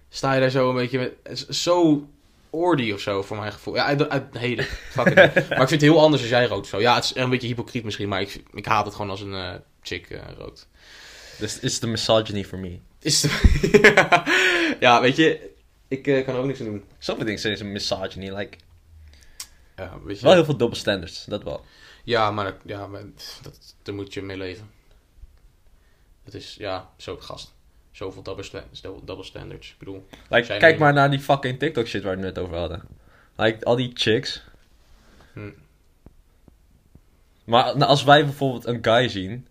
Sta 0.10 0.34
je 0.34 0.40
daar 0.40 0.50
zo 0.50 0.70
een 0.70 0.76
beetje 0.76 1.00
met... 1.00 1.46
Zo 1.50 2.08
ordy 2.50 2.92
of 2.92 3.00
zo, 3.00 3.22
voor 3.22 3.38
mijn 3.38 3.52
gevoel. 3.52 3.76
Ja, 3.76 3.86
uit, 3.86 4.10
uit 4.10 4.24
it. 4.42 4.70
Maar 4.96 5.62
ik 5.62 5.68
vind 5.68 5.70
het 5.70 5.82
heel 5.82 6.00
anders 6.00 6.22
als 6.22 6.32
jij 6.32 6.46
rookt 6.46 6.68
zo. 6.68 6.80
Ja, 6.80 6.96
het 6.96 7.04
is 7.04 7.16
een 7.16 7.30
beetje 7.30 7.48
hypocriet 7.48 7.84
misschien, 7.84 8.10
maar 8.10 8.22
ik, 8.22 8.44
ik 8.54 8.66
haat 8.66 8.86
het 8.86 8.96
gewoon 8.96 9.10
als 9.10 9.22
een 9.22 9.34
eh, 9.34 9.54
chick 9.82 10.10
eh, 10.10 10.22
rookt. 10.38 10.68
This 11.38 11.60
is 11.60 11.80
the 11.80 11.88
misogyny 11.88 12.46
for 12.46 12.60
me. 12.60 12.80
Is 13.00 13.22
de... 13.22 14.26
ja, 14.80 15.02
weet 15.02 15.16
je, 15.16 15.53
ik 15.98 16.08
eh, 16.08 16.26
kan 16.26 16.34
er 16.34 16.40
ook 16.40 16.46
niks 16.46 16.60
aan 16.60 16.66
doen. 16.66 16.84
Sommige 16.98 17.26
dingen 17.26 17.58
zijn 17.58 17.72
misogyny. 17.72 18.30
Like, 18.36 18.58
Ja, 19.76 20.00
weet 20.04 20.20
je. 20.20 20.26
wel 20.26 20.34
heel 20.34 20.46
veel 20.46 20.58
double 20.58 20.78
standards. 20.78 21.26
Dat 21.26 21.44
wel. 21.44 21.66
Ja, 22.04 22.32
maar, 22.32 22.46
dat- 22.46 22.56
ja, 22.66 22.88
maar 22.88 23.02
dat, 23.42 23.76
daar 23.82 23.96
moet 23.96 24.14
je 24.14 24.22
mee 24.22 24.38
leven. 24.38 24.70
Het 26.24 26.34
is, 26.34 26.56
ja, 26.60 26.90
zo 26.98 27.18
gast. 27.18 27.54
Zoveel 27.92 28.24
double, 28.24 28.44
sta- 28.44 28.66
double 29.04 29.24
standards. 29.24 29.72
Ik 29.72 29.78
bedoel, 29.78 30.08
Like, 30.30 30.58
kijk 30.58 30.80
maar 30.80 30.94
naar 30.94 31.10
die 31.10 31.20
fucking 31.20 31.60
TikTok 31.60 31.88
shit 31.88 32.04
waar 32.04 32.18
we 32.18 32.26
het 32.26 32.36
net 32.36 32.44
over 32.44 32.58
hadden. 32.58 32.84
Like, 33.36 33.66
al 33.66 33.76
die 33.76 33.92
chicks. 33.94 34.44
Hm. 35.34 35.50
Maar 37.46 37.78
nou, 37.78 37.90
als 37.90 38.04
wij 38.04 38.24
bijvoorbeeld 38.26 38.66
een 38.66 38.80
guy 38.82 39.08
zien 39.08 39.48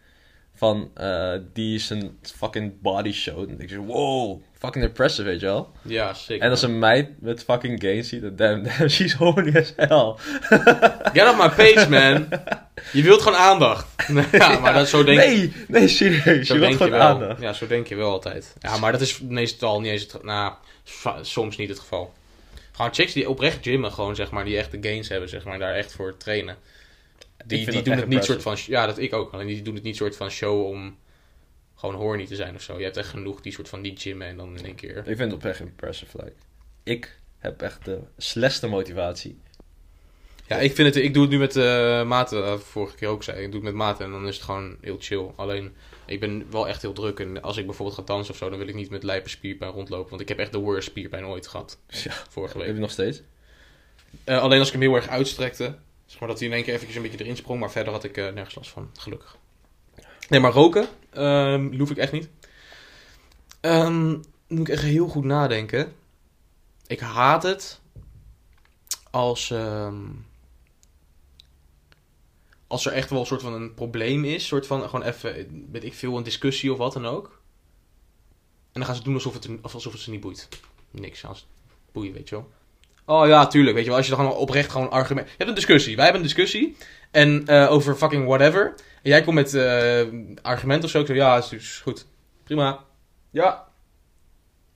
van 0.55 0.91
eh, 0.95 1.35
die 1.53 1.79
zijn 1.79 2.19
fucking 2.23 2.81
body 2.81 3.13
show, 3.13 3.49
dan 3.49 3.57
denk 3.57 3.71
je, 3.71 3.79
wow, 3.79 4.43
fucking 4.63 4.85
impressive, 4.85 5.23
weet 5.23 5.41
je 5.41 5.47
wel. 5.47 5.73
ja, 5.83 6.15
zeker. 6.15 6.45
En 6.45 6.51
als 6.51 6.63
een 6.63 6.79
meid 6.79 7.21
met 7.21 7.45
fucking 7.45 7.83
gains 7.83 8.09
ziet, 8.09 8.23
dan 8.23 8.37
damn, 8.37 8.63
damn, 8.79 8.89
she's 8.89 9.13
horny 9.13 9.57
as 9.57 9.73
hell. 9.77 10.15
Get 11.17 11.29
off 11.29 11.37
my 11.37 11.49
page, 11.49 11.87
man. 11.89 12.29
Je 12.93 13.03
wilt 13.03 13.23
gewoon 13.23 13.39
aandacht. 13.39 13.87
ja, 14.33 14.59
maar 14.59 14.75
dat, 14.75 14.89
zo 14.89 15.05
denk 15.05 15.19
nee, 15.19 15.53
nee, 15.69 15.89
serieus, 15.89 16.47
Zo 16.47 16.55
je 16.55 16.61
wilt 16.61 16.73
je 16.73 16.79
gewoon 16.79 17.01
aandacht. 17.01 17.41
Ja, 17.41 17.53
zo 17.53 17.67
denk 17.67 17.87
je 17.87 17.95
wel 17.95 18.11
altijd. 18.11 18.55
Ja, 18.59 18.77
maar 18.77 18.93
dat 18.93 19.01
is 19.01 19.21
meestal 19.21 19.81
niet 19.81 19.93
eens 19.93 20.13
het 20.13 20.23
Nou, 20.23 20.53
soms 21.23 21.57
niet 21.57 21.69
het 21.69 21.79
geval. 21.79 22.13
Gewoon 22.73 22.95
chicks 22.95 23.13
die 23.13 23.29
oprecht 23.29 23.59
gymmen, 23.63 23.93
gewoon 23.93 24.15
zeg 24.15 24.31
maar, 24.31 24.45
die 24.45 24.57
echt 24.57 24.71
de 24.71 24.79
gains 24.81 25.09
hebben, 25.09 25.29
zeg 25.29 25.45
maar, 25.45 25.59
daar 25.59 25.75
echt 25.75 25.93
voor 25.93 26.17
trainen. 26.17 26.57
Die, 27.45 27.71
die 27.71 27.83
doen 27.83 27.97
het 27.97 28.09
niet 28.09 28.19
impressive. 28.19 28.41
soort 28.41 28.43
van. 28.43 28.73
Ja, 28.75 28.87
dat 28.87 28.99
ik 28.99 29.13
ook. 29.13 29.33
Alleen 29.33 29.47
die 29.47 29.63
doen 29.63 29.75
het 29.75 29.83
niet 29.83 29.97
soort 29.97 30.17
van 30.17 30.31
show 30.31 30.67
om 30.67 30.97
gewoon 31.83 31.95
horny 32.01 32.27
te 32.27 32.35
zijn 32.37 32.55
of 32.55 32.63
zo. 32.63 32.79
Je 32.79 32.85
hebt 32.85 32.97
echt 32.97 33.09
genoeg 33.09 33.41
die 33.41 33.53
soort 33.53 33.69
van 33.69 33.81
niet 33.81 34.01
gymmen 34.03 34.27
en 34.27 34.37
dan 34.37 34.57
in 34.59 34.65
één 34.65 34.75
keer. 34.75 34.97
Ik 34.97 35.05
vind 35.05 35.19
het 35.19 35.33
oprecht 35.33 35.61
impressive, 35.61 36.17
like. 36.17 36.33
Ik 36.83 37.19
heb 37.39 37.63
echt 37.63 37.85
de 37.85 37.99
slechtste 38.17 38.67
motivatie. 38.67 39.41
Ja, 40.47 40.59
ik 40.59 40.75
vind 40.75 40.95
het. 40.95 41.05
Ik 41.05 41.13
doe 41.15 41.23
het 41.23 41.31
nu 41.33 41.39
met 41.39 41.57
eh 41.57 42.05
maten. 42.07 42.45
eh, 42.45 42.59
vorige 42.59 42.97
keer 42.97 43.09
ook 43.09 43.23
zei. 43.23 43.37
Ik 43.39 43.45
doe 43.45 43.55
het 43.55 43.63
met 43.63 43.75
maten 43.75 44.05
en 44.05 44.11
dan 44.11 44.27
is 44.29 44.35
het 44.35 44.45
gewoon 44.45 44.77
heel 44.81 44.97
chill. 45.01 45.31
Alleen, 45.37 45.75
ik 46.07 46.21
ben 46.21 46.47
wel 46.51 46.69
echt 46.69 46.83
heel 46.83 46.93
druk. 46.93 47.21
En 47.21 47.43
als 47.43 47.57
ik 47.57 47.67
bijvoorbeeld 47.67 47.99
ga 47.99 48.05
dansen 48.05 48.33
of 48.33 48.39
zo, 48.39 48.49
dan 48.51 48.59
wil 48.59 48.69
ik 48.69 48.75
niet 48.75 48.91
met 48.91 49.03
lijpe 49.03 49.29
spierpijn 49.29 49.71
rondlopen. 49.73 50.11
Want 50.11 50.21
ik 50.23 50.29
heb 50.29 50.39
echt 50.39 50.53
de 50.53 50.59
worst 50.59 50.89
spierpijn 50.89 51.27
ooit 51.27 51.47
gehad. 51.47 51.79
Ja, 51.89 52.13
Vorige 52.29 52.57
heb 52.57 52.67
week. 52.67 52.75
je 52.75 52.81
nog 52.81 52.91
steeds? 52.91 53.23
Eh, 54.25 54.41
alleen 54.43 54.59
als 54.59 54.67
ik 54.69 54.73
hem 54.73 54.83
heel 54.83 54.95
erg 54.95 55.09
uitstrekte. 55.09 55.75
Zeg 56.07 56.21
maar 56.21 56.29
dat 56.29 56.39
hij 56.39 56.49
in 56.49 56.55
één 56.55 56.65
keer 56.65 56.73
eventjes 56.75 56.97
een 56.97 57.03
beetje 57.03 57.25
erin 57.25 57.37
sprong. 57.37 57.61
Maar 57.61 57.71
verder 57.71 57.93
had 57.93 58.05
ik 58.05 58.17
nergens 58.17 58.55
last 58.55 58.71
van. 58.71 58.91
Gelukkig. 58.99 59.37
Nee, 60.29 60.41
maar 60.41 60.53
roken 60.53 60.89
ehm 61.11 61.79
hoef 61.79 61.91
ik 61.91 61.97
echt 61.97 62.13
niet. 62.13 62.29
Dan 63.61 64.25
moet 64.49 64.69
ik 64.69 64.75
echt 64.75 64.83
heel 64.83 65.09
goed 65.09 65.25
nadenken. 65.25 65.93
Ik 66.87 67.01
haat 67.01 67.43
het 67.43 67.81
als, 69.11 69.51
ehm, 69.51 70.05
als 72.67 72.87
er 72.87 72.93
echt 72.93 73.11
wel 73.11 73.21
een 73.21 73.27
soort 73.27 73.43
van 73.43 73.53
een 73.53 73.75
probleem 73.75 74.25
is. 74.25 74.47
soort 74.47 74.67
van 74.67 74.83
gewoon 74.83 75.03
even, 75.03 75.69
weet 75.73 75.85
ik 75.85 75.95
veel, 75.95 76.17
een 76.17 76.23
discussie 76.23 76.73
of 76.73 76.79
wat 76.79 76.93
dan 76.93 77.07
ook. 77.07 77.41
En 78.73 78.81
dan 78.81 78.85
gaan 78.85 78.95
ze 78.95 79.03
doen 79.03 79.15
alsof 79.15 79.35
het, 79.35 79.49
alsof 79.63 79.93
het 79.93 80.03
ze 80.03 80.11
niet 80.11 80.21
boeit. 80.21 80.49
Niks 80.91 81.25
als 81.25 81.47
boeien, 81.93 82.13
weet 82.13 82.29
je 82.29 82.35
wel. 82.35 82.51
Oh 83.13 83.27
ja, 83.27 83.47
tuurlijk. 83.47 83.75
Weet 83.75 83.85
je 83.85 83.91
wel, 83.91 83.99
als 83.99 84.09
je 84.09 84.17
dan 84.17 84.33
oprecht 84.33 84.71
gewoon 84.71 84.91
argument... 84.91 85.29
Je 85.29 85.35
hebt 85.37 85.49
een 85.49 85.55
discussie. 85.55 85.97
Wij 85.97 86.05
hebben 86.05 86.23
een 86.23 86.29
discussie. 86.29 86.77
En 87.11 87.47
eh, 87.47 87.71
over 87.73 87.95
fucking 87.95 88.27
whatever. 88.27 88.75
En 89.03 89.11
jij 89.11 89.23
komt 89.23 89.35
met 89.35 89.55
eh 89.55 90.07
argument 90.43 90.85
of 90.85 90.91
zo. 90.91 91.01
Ik 91.01 91.07
zeg, 91.07 91.17
ja, 91.17 91.37
is, 91.37 91.53
is 91.53 91.81
goed. 91.83 92.07
Prima. 92.45 92.85
Ja. 93.31 93.69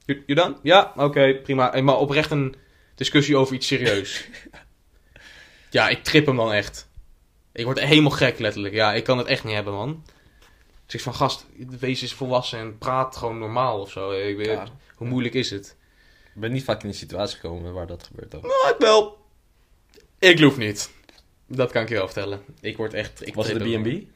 You, 0.05 0.23
you 0.27 0.41
done? 0.41 0.57
Ja, 0.63 0.93
oké, 0.97 1.35
prima. 1.43 1.73
En 1.73 1.85
maar 1.85 1.99
oprecht 1.99 2.31
een 2.31 2.55
discussie 2.95 3.37
over 3.37 3.55
iets 3.55 3.67
serieus. 3.67 4.29
ja, 5.71 5.89
ik 5.89 6.05
trip 6.05 6.27
hem 6.27 6.37
dan 6.37 6.53
echt. 6.53 6.89
Ik 7.53 7.65
word 7.65 7.81
helemaal 7.81 8.11
gek, 8.11 8.39
letterlijk. 8.39 8.75
Ja, 8.75 8.95
ik 8.95 9.05
kan 9.05 9.19
het 9.19 9.27
echt 9.27 9.45
niet 9.45 9.55
hebben, 9.55 9.75
man. 9.75 10.03
Ik 10.85 10.91
zeg 10.91 11.01
van, 11.01 11.15
gast, 11.15 11.47
wees 11.81 12.03
eens 12.03 12.15
volwassen 12.15 12.59
en 12.59 12.79
praat 12.79 13.17
gewoon 13.17 13.39
normaal 13.39 13.81
of 13.81 13.91
zo. 13.91 14.11
Ik 14.11 14.37
weet, 14.37 14.47
Ja. 14.47 14.67
Hoe 14.95 15.09
moeilijk 15.09 15.35
is 15.35 15.51
het? 15.51 15.77
Ik 16.37 16.43
ben 16.43 16.53
niet 16.53 16.65
vaak 16.65 16.83
in 16.83 16.89
die 16.89 16.99
situatie 16.99 17.37
gekomen 17.39 17.73
waar 17.73 17.87
dat 17.87 18.03
gebeurt 18.03 18.35
ook. 18.35 18.43
Nou, 18.43 18.69
ik 18.69 18.77
wel. 18.79 19.27
Ik 20.19 20.39
loef 20.39 20.57
niet. 20.57 20.91
Dat 21.47 21.71
kan 21.71 21.83
ik 21.83 21.89
je 21.89 21.95
wel 21.95 22.07
vertellen. 22.07 22.43
Ik 22.61 22.77
word 22.77 22.95
echt... 22.95 23.27
Ik 23.27 23.35
Was 23.35 23.49
het 23.49 23.59
de. 23.59 23.79
B&B? 23.79 24.07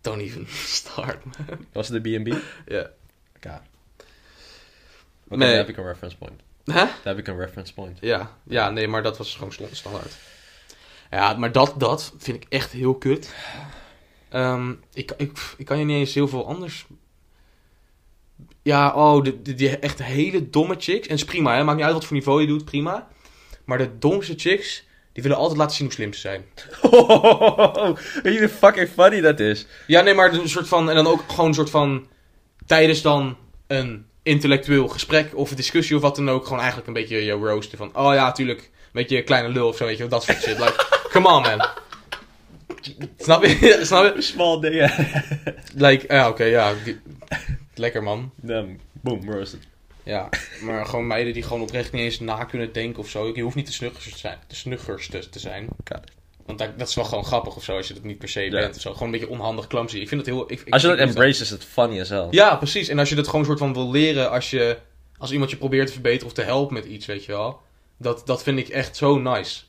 Don't 0.00 0.20
even 0.20 0.46
start, 0.80 1.24
man. 1.24 1.66
Was 1.72 1.88
het 1.88 2.04
de 2.04 2.18
B&B? 2.18 2.26
Ja. 2.66 2.90
Ja. 3.40 3.62
Oké, 5.24 5.36
Nee. 5.36 5.48
daar 5.48 5.56
heb 5.56 5.68
ik 5.68 5.76
een 5.76 5.84
reference 5.84 6.16
point. 6.16 6.40
Hè? 6.64 6.72
Daar 6.74 6.98
heb 7.02 7.18
ik 7.18 7.28
een 7.28 7.38
reference 7.38 7.74
point. 7.74 7.98
Ja. 8.00 8.36
Ja, 8.42 8.70
nee, 8.70 8.88
maar 8.88 9.02
dat 9.02 9.18
was 9.18 9.34
gewoon 9.34 9.52
standaard. 9.72 10.16
Ja, 11.10 11.32
maar 11.34 11.52
dat, 11.52 11.74
dat 11.76 12.12
vind 12.18 12.36
ik 12.42 12.46
echt 12.48 12.72
heel 12.72 12.94
kut. 12.94 13.34
Ehm, 14.28 14.74
ik, 14.92 15.12
ik, 15.16 15.38
ik 15.56 15.66
kan 15.66 15.78
je 15.78 15.84
niet 15.84 15.96
eens 15.98 16.14
heel 16.14 16.28
veel 16.28 16.46
anders... 16.46 16.86
Ja, 18.68 18.92
oh, 18.94 19.22
die, 19.24 19.42
die, 19.42 19.54
die 19.54 19.78
echt 19.78 20.02
hele 20.02 20.50
domme 20.50 20.74
chicks. 20.78 21.06
En 21.06 21.12
het 21.12 21.20
is 21.20 21.24
prima, 21.24 21.56
hè. 21.56 21.64
Maakt 21.64 21.76
niet 21.76 21.86
uit 21.86 21.94
wat 21.94 22.04
voor 22.04 22.16
niveau 22.16 22.40
je 22.40 22.46
doet, 22.46 22.64
prima. 22.64 23.08
Maar 23.64 23.78
de 23.78 23.98
domste 23.98 24.34
chicks, 24.36 24.84
die 25.12 25.22
willen 25.22 25.38
altijd 25.38 25.58
laten 25.58 25.76
zien 25.76 25.86
hoe 25.86 25.94
slim 25.94 26.12
ze 26.12 26.20
zijn. 26.20 26.44
Weet 28.22 28.34
je 28.34 28.38
hoe 28.38 28.48
fucking 28.48 28.88
funny 28.88 29.20
dat 29.20 29.40
is? 29.40 29.66
Ja, 29.86 30.00
nee, 30.00 30.14
maar 30.14 30.32
een 30.32 30.48
soort 30.48 30.68
van. 30.68 30.88
En 30.88 30.94
dan 30.94 31.06
ook 31.06 31.24
gewoon 31.28 31.46
een 31.46 31.54
soort 31.54 31.70
van. 31.70 32.06
Tijdens 32.66 33.02
dan 33.02 33.36
een 33.66 34.06
intellectueel 34.22 34.88
gesprek 34.88 35.36
of 35.36 35.50
een 35.50 35.56
discussie 35.56 35.96
of 35.96 36.02
wat 36.02 36.16
dan 36.16 36.30
ook. 36.30 36.44
Gewoon 36.44 36.58
eigenlijk 36.58 36.88
een 36.88 36.94
beetje 36.94 37.24
je 37.24 37.32
roosten 37.32 37.78
van. 37.78 37.96
Oh 37.96 38.14
ja, 38.14 38.32
tuurlijk. 38.32 38.60
Een 38.60 38.90
beetje 38.92 39.22
kleine 39.22 39.48
lul 39.48 39.68
of 39.68 39.76
zo, 39.76 39.84
weet 39.84 39.98
je. 39.98 40.06
Dat 40.06 40.24
soort 40.24 40.42
shit. 40.42 40.58
Like, 40.58 40.86
come 41.12 41.28
on, 41.28 41.42
man. 41.42 41.68
Snap 43.18 43.44
je? 43.44 43.80
Snap 43.82 44.14
je? 44.14 44.22
Small 44.22 44.60
dingen. 44.60 44.92
Like, 45.74 46.14
ja, 46.14 46.28
oké, 46.28 46.44
ja. 46.44 46.72
Lekker, 47.78 48.02
man. 48.02 48.30
Boom, 48.92 49.30
roasted. 49.30 49.60
Ja, 50.02 50.28
maar 50.62 50.86
gewoon 50.86 51.06
meiden 51.06 51.32
die 51.32 51.42
gewoon 51.42 51.62
oprecht 51.62 51.92
niet 51.92 52.02
eens 52.02 52.20
na 52.20 52.44
kunnen 52.44 52.72
denken 52.72 52.98
of 53.02 53.08
zo. 53.08 53.30
Je 53.34 53.42
hoeft 53.42 53.56
niet 53.56 53.66
de 53.66 53.72
snuggerste 53.72 54.10
te 54.10 54.18
zijn. 54.18 54.38
De 54.46 54.54
snuggerste 54.54 55.28
te 55.28 55.38
zijn. 55.38 55.68
Want 56.46 56.58
dat, 56.58 56.78
dat 56.78 56.88
is 56.88 56.94
wel 56.94 57.04
gewoon 57.04 57.24
grappig 57.24 57.56
of 57.56 57.64
zo, 57.64 57.76
als 57.76 57.88
je 57.88 57.94
dat 57.94 58.02
niet 58.02 58.18
per 58.18 58.28
se 58.28 58.40
Ja. 58.40 58.50
bent 58.50 58.74
of 58.76 58.80
zo. 58.80 58.92
Gewoon 58.92 59.04
een 59.12 59.18
beetje 59.18 59.28
onhandig, 59.28 59.66
clumsy. 59.66 59.96
Ik 59.98 60.08
vind 60.08 60.20
het 60.26 60.30
heel... 60.34 60.50
Ik, 60.52 60.60
ik, 60.60 60.72
Als 60.72 60.82
je 60.82 60.88
dat 60.88 60.98
ik- 60.98 61.06
embrace, 61.06 61.42
is 61.42 61.50
het 61.50 61.64
funny 61.64 62.00
as 62.00 62.08
hell. 62.08 62.26
Ja, 62.30 62.56
precies. 62.56 62.88
En 62.88 62.98
als 62.98 63.08
je 63.08 63.14
dat 63.14 63.28
gewoon 63.28 63.44
soort 63.44 63.58
van 63.58 63.72
wil 63.72 63.90
leren 63.90 64.30
als 64.30 64.50
je 64.50 64.78
als 65.18 65.30
iemand 65.32 65.50
je 65.50 65.56
probeert 65.56 65.86
te 65.86 65.92
verbeteren 65.92 66.26
of 66.26 66.32
te 66.32 66.42
helpen 66.42 66.74
met 66.74 66.84
iets, 66.84 67.06
weet 67.06 67.24
je 67.24 67.32
wel. 67.32 67.60
Dat, 67.96 68.26
dat 68.26 68.42
vind 68.42 68.58
ik 68.58 68.68
echt 68.68 68.96
zo 68.96 69.18
nice. 69.18 69.60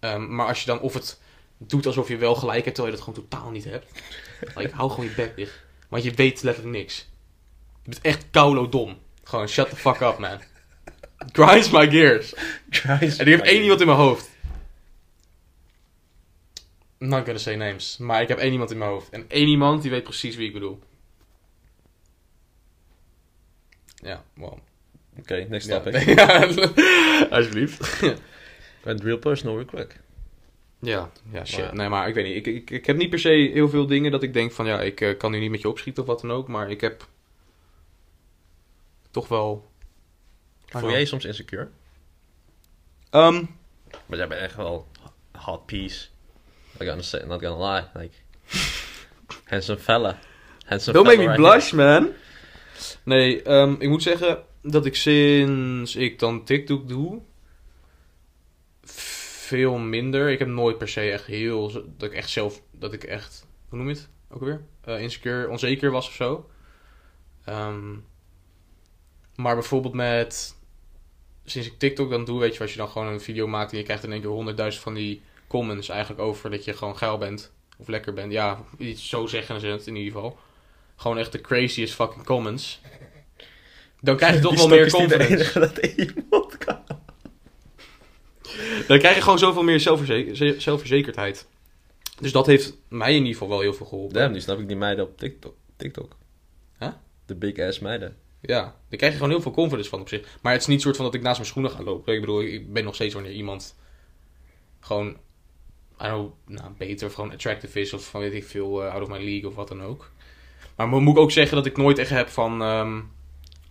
Ehm, 0.00 0.34
maar 0.34 0.46
als 0.46 0.60
je 0.60 0.66
dan 0.66 0.80
of 0.80 0.94
het 0.94 1.20
doet 1.58 1.86
alsof 1.86 2.08
je 2.08 2.16
wel 2.16 2.34
gelijk 2.34 2.64
hebt, 2.64 2.74
terwijl 2.76 2.96
je 2.96 3.02
dat 3.02 3.12
gewoon 3.14 3.28
totaal 3.28 3.50
niet 3.50 3.64
hebt. 3.64 3.86
Like, 4.56 4.74
hou 4.74 4.90
gewoon 4.90 5.04
je 5.04 5.14
bek 5.14 5.36
dicht. 5.36 5.52
Want 5.88 6.02
je 6.04 6.10
weet 6.12 6.42
letterlijk 6.42 6.76
niks. 6.76 7.08
Je 7.88 7.94
bent 7.94 8.00
echt 8.06 8.26
koulo 8.30 8.68
dom. 8.68 8.98
Gewoon 9.24 9.48
shut 9.48 9.68
the 9.70 9.76
fuck 9.76 10.00
up, 10.00 10.18
man. 10.18 10.40
Grinds 11.32 11.70
my 11.70 11.90
gears. 11.90 12.34
En 12.82 13.00
ik 13.02 13.36
heb 13.36 13.40
één 13.40 13.62
iemand 13.62 13.80
in 13.80 13.86
mijn 13.86 13.98
hoofd. 13.98 14.30
I'm 16.98 17.08
not 17.08 17.24
gonna 17.24 17.38
say 17.38 17.54
names. 17.54 17.96
Maar 17.98 18.22
ik 18.22 18.28
heb 18.28 18.38
één 18.38 18.52
iemand 18.52 18.70
in 18.70 18.78
mijn 18.78 18.90
hoofd. 18.90 19.10
En 19.10 19.24
één 19.28 19.48
iemand 19.48 19.82
die 19.82 19.90
weet 19.90 20.02
precies 20.02 20.36
wie 20.36 20.46
ik 20.46 20.52
bedoel. 20.52 20.78
Ja, 23.94 24.24
wow. 24.34 24.58
Oké, 25.18 25.46
next 25.48 25.68
Ja, 25.68 25.80
topic. 25.80 26.02
ja, 26.18 26.48
alsjeblieft. 27.30 28.02
And 28.84 29.02
real 29.02 29.18
personal, 29.18 29.54
real 29.54 29.66
quick. 29.66 30.00
Ja, 30.80 31.10
ja, 31.32 31.44
shit. 31.44 31.58
Maar- 31.64 31.74
Nee, 31.74 31.88
maar 31.88 32.08
ik 32.08 32.14
weet 32.14 32.24
niet. 32.24 32.46
Ik, 32.46 32.54
ik, 32.54 32.70
ik 32.70 32.86
heb 32.86 32.96
niet 32.96 33.10
per 33.10 33.18
se 33.18 33.28
heel 33.52 33.68
veel 33.68 33.86
dingen 33.86 34.10
dat 34.10 34.22
ik 34.22 34.32
denk 34.32 34.52
van 34.52 34.66
ja, 34.66 34.80
ik 34.80 35.00
eh, 35.00 35.16
kan 35.18 35.30
nu 35.30 35.38
niet 35.38 35.50
met 35.50 35.60
je 35.60 35.68
opschieten 35.68 36.02
of 36.02 36.08
wat 36.08 36.20
dan 36.20 36.30
ook. 36.32 36.48
Maar 36.48 36.70
ik 36.70 36.80
heb 36.80 37.06
toch 39.18 39.28
wel. 39.28 39.70
Voel 40.66 40.90
jij 40.90 40.98
je 41.00 41.06
soms 41.06 41.24
insecure? 41.24 41.68
Ehm, 43.10 43.44
Maar 44.06 44.18
jij 44.18 44.28
bent 44.28 44.40
echt 44.40 44.56
wel 44.56 44.86
hot 45.32 45.66
piece. 45.66 46.08
Not 46.78 46.88
gonna 46.88 47.02
say, 47.02 47.24
not 47.24 47.42
gonna 47.42 47.72
lie. 47.72 47.84
Like, 47.94 48.16
handsome 49.52 49.78
fella. 49.78 50.18
Handsome 50.66 50.92
don't 50.92 51.06
make 51.06 51.18
fella 51.18 51.30
me 51.30 51.36
right 51.36 51.50
blush, 51.50 51.72
man. 51.72 52.12
Nee, 53.02 53.42
ehm, 53.42 53.74
ik 53.78 53.88
moet 53.88 54.02
zeggen, 54.02 54.44
dat 54.62 54.86
ik 54.86 54.96
sinds 54.96 55.96
ik 55.96 56.18
dan 56.18 56.44
TikTok 56.44 56.88
doe, 56.88 57.20
veel 58.82 59.78
minder. 59.78 60.28
Ik 60.28 60.38
heb 60.38 60.48
nooit 60.48 60.78
per 60.78 60.88
se 60.88 61.00
echt 61.00 61.26
heel, 61.26 61.72
dat 61.96 62.10
ik 62.10 62.12
echt 62.12 62.30
zelf, 62.30 62.62
dat 62.72 62.92
ik 62.92 63.04
echt, 63.04 63.46
hoe 63.68 63.78
noem 63.78 63.88
je 63.88 63.94
het 63.94 64.08
ook 64.30 64.40
alweer? 64.40 64.64
Eh, 64.80 65.00
insecure, 65.00 65.48
onzeker 65.48 65.90
was 65.90 66.06
of 66.08 66.14
zo. 66.14 66.50
Ehm, 67.44 67.94
maar 69.38 69.54
bijvoorbeeld 69.54 69.94
met, 69.94 70.54
sinds 71.44 71.68
ik 71.68 71.78
TikTok 71.78 72.10
dan 72.10 72.24
doe, 72.24 72.40
weet 72.40 72.54
je, 72.54 72.60
als 72.60 72.72
je 72.72 72.78
dan 72.78 72.88
gewoon 72.88 73.08
een 73.12 73.20
video 73.20 73.46
maakt 73.46 73.72
en 73.72 73.78
je 73.78 73.84
krijgt 73.84 74.04
in 74.04 74.12
één 74.12 74.20
keer 74.20 74.30
honderdduizend 74.30 74.82
van 74.84 74.94
die 74.94 75.20
comments 75.46 75.88
eigenlijk 75.88 76.20
over 76.20 76.50
dat 76.50 76.64
je 76.64 76.72
gewoon 76.74 76.96
geil 76.96 77.18
bent. 77.18 77.52
Of 77.76 77.88
lekker 77.88 78.12
bent. 78.12 78.32
Ja, 78.32 78.64
iets 78.78 79.08
zo 79.08 79.26
zeggen 79.26 79.60
ze 79.60 79.66
het 79.66 79.86
in 79.86 79.96
ieder 79.96 80.12
geval. 80.12 80.38
Gewoon 80.96 81.18
echt 81.18 81.32
de 81.32 81.40
craziest 81.40 81.94
fucking 81.94 82.24
comments. 82.24 82.80
Dan 84.00 84.16
krijg 84.16 84.34
je 84.34 84.40
toch 84.48 84.54
wel 84.56 84.68
meer 84.68 84.86
is 84.86 84.92
niet 84.92 85.08
de 85.08 85.16
confidence. 85.16 86.56
kan. 86.58 86.78
Dan 88.86 88.98
krijg 88.98 89.14
je 89.14 89.22
gewoon 89.22 89.38
zoveel 89.38 89.62
meer 89.62 89.80
zelfverze- 89.80 90.34
ze- 90.36 90.54
zelfverzekerdheid. 90.60 91.46
Dus 92.20 92.32
dat 92.32 92.46
heeft 92.46 92.76
mij 92.88 93.10
in 93.10 93.16
ieder 93.16 93.32
geval 93.32 93.48
wel 93.48 93.60
heel 93.60 93.74
veel 93.74 93.86
geholpen. 93.86 94.14
Damn, 94.14 94.32
nu 94.32 94.40
snap 94.40 94.58
ik 94.58 94.68
die 94.68 94.76
meiden 94.76 95.04
op 95.04 95.18
TikTok. 95.18 95.54
TikTok. 95.76 96.16
Huh? 96.78 96.88
De 97.26 97.34
big 97.34 97.58
ass 97.58 97.78
meiden. 97.78 98.16
Ja, 98.40 98.60
daar 98.62 98.98
krijg 98.98 99.12
je 99.12 99.18
gewoon 99.18 99.32
heel 99.32 99.42
veel 99.42 99.52
confidence 99.52 99.90
van 99.90 100.00
op 100.00 100.08
zich. 100.08 100.38
Maar 100.42 100.52
het 100.52 100.60
is 100.60 100.66
niet 100.68 100.80
soort 100.82 100.96
van 100.96 101.04
dat 101.04 101.14
ik 101.14 101.22
naast 101.22 101.36
mijn 101.36 101.48
schoenen 101.48 101.70
ga 101.70 101.82
lopen. 101.82 102.14
Ik 102.14 102.20
bedoel, 102.20 102.42
ik 102.42 102.72
ben 102.72 102.84
nog 102.84 102.94
steeds 102.94 103.14
wanneer 103.14 103.32
iemand 103.32 103.76
gewoon, 104.80 105.16
nou, 106.46 106.70
beter 106.78 107.06
of 107.06 107.14
gewoon 107.14 107.32
attractive 107.32 107.80
is. 107.80 107.92
Of 107.92 108.04
van 108.10 108.20
weet 108.20 108.32
ik 108.34 108.44
veel, 108.44 108.84
eh, 108.84 108.92
out 108.92 109.02
of 109.02 109.08
my 109.08 109.24
league 109.24 109.48
of 109.48 109.54
wat 109.54 109.68
dan 109.68 109.82
ook. 109.82 110.10
Maar 110.76 110.88
mo- 110.88 111.00
moet 111.00 111.16
ik 111.16 111.22
ook 111.22 111.30
zeggen 111.30 111.56
dat 111.56 111.66
ik 111.66 111.76
nooit 111.76 111.98
echt 111.98 112.10
heb 112.10 112.28
van, 112.28 112.62
ehm, 112.62 112.98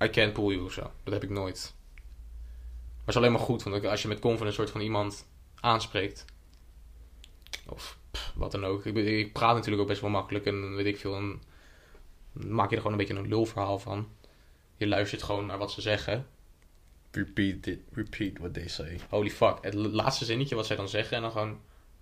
I 0.04 0.10
can't 0.10 0.34
pull 0.34 0.54
you 0.54 0.64
of 0.66 0.74
zo. 0.74 0.92
Dat 1.04 1.14
heb 1.14 1.24
ik 1.24 1.30
nooit. 1.30 1.74
Maar 1.96 3.06
het 3.06 3.16
is 3.16 3.16
alleen 3.16 3.32
maar 3.32 3.42
goed, 3.42 3.64
want 3.64 3.86
als 3.86 4.02
je 4.02 4.08
met 4.08 4.20
confidence 4.20 4.56
soort 4.56 4.70
van 4.70 4.82
iemand 4.82 5.26
aanspreekt. 5.60 6.26
Of 7.68 7.98
wat 8.36 8.52
dan 8.52 8.66
ook. 8.66 8.86
Ik, 8.86 8.96
ik 8.96 9.34
praat 9.34 9.54
natuurlijk 9.56 9.82
ook 9.82 9.88
best 9.88 10.02
wel 10.02 10.10
makkelijk 10.10 10.46
en 10.46 10.76
weet 10.76 10.86
ik 10.86 10.98
veel. 10.98 11.12
Dan 11.12 11.42
maak 12.34 12.70
je 12.70 12.76
er 12.76 12.82
gewoon 12.82 13.00
een 13.00 13.06
beetje 13.06 13.22
een 13.22 13.28
lulverhaal 13.30 13.80
van. 13.80 14.08
Je 14.78 14.88
luistert 14.88 15.24
gewoon 15.24 15.46
naar 15.46 15.58
wat 15.58 15.72
ze 15.72 15.82
zeggen. 15.82 16.26
Repeat 17.12 17.66
it. 17.66 17.80
Repeat 17.94 18.38
what 18.38 18.54
they 18.54 18.68
say. 18.68 19.00
Holy 19.10 19.30
fuck. 19.30 19.58
Het 19.62 19.74
laatste 19.74 20.26
zinnetje 20.26 20.56
wat 20.56 20.66
zij 20.66 20.76
dan 20.76 20.90
zeggen. 20.90 21.16
En 21.16 21.22
dan 21.22 21.32
gewoon... 21.32 21.60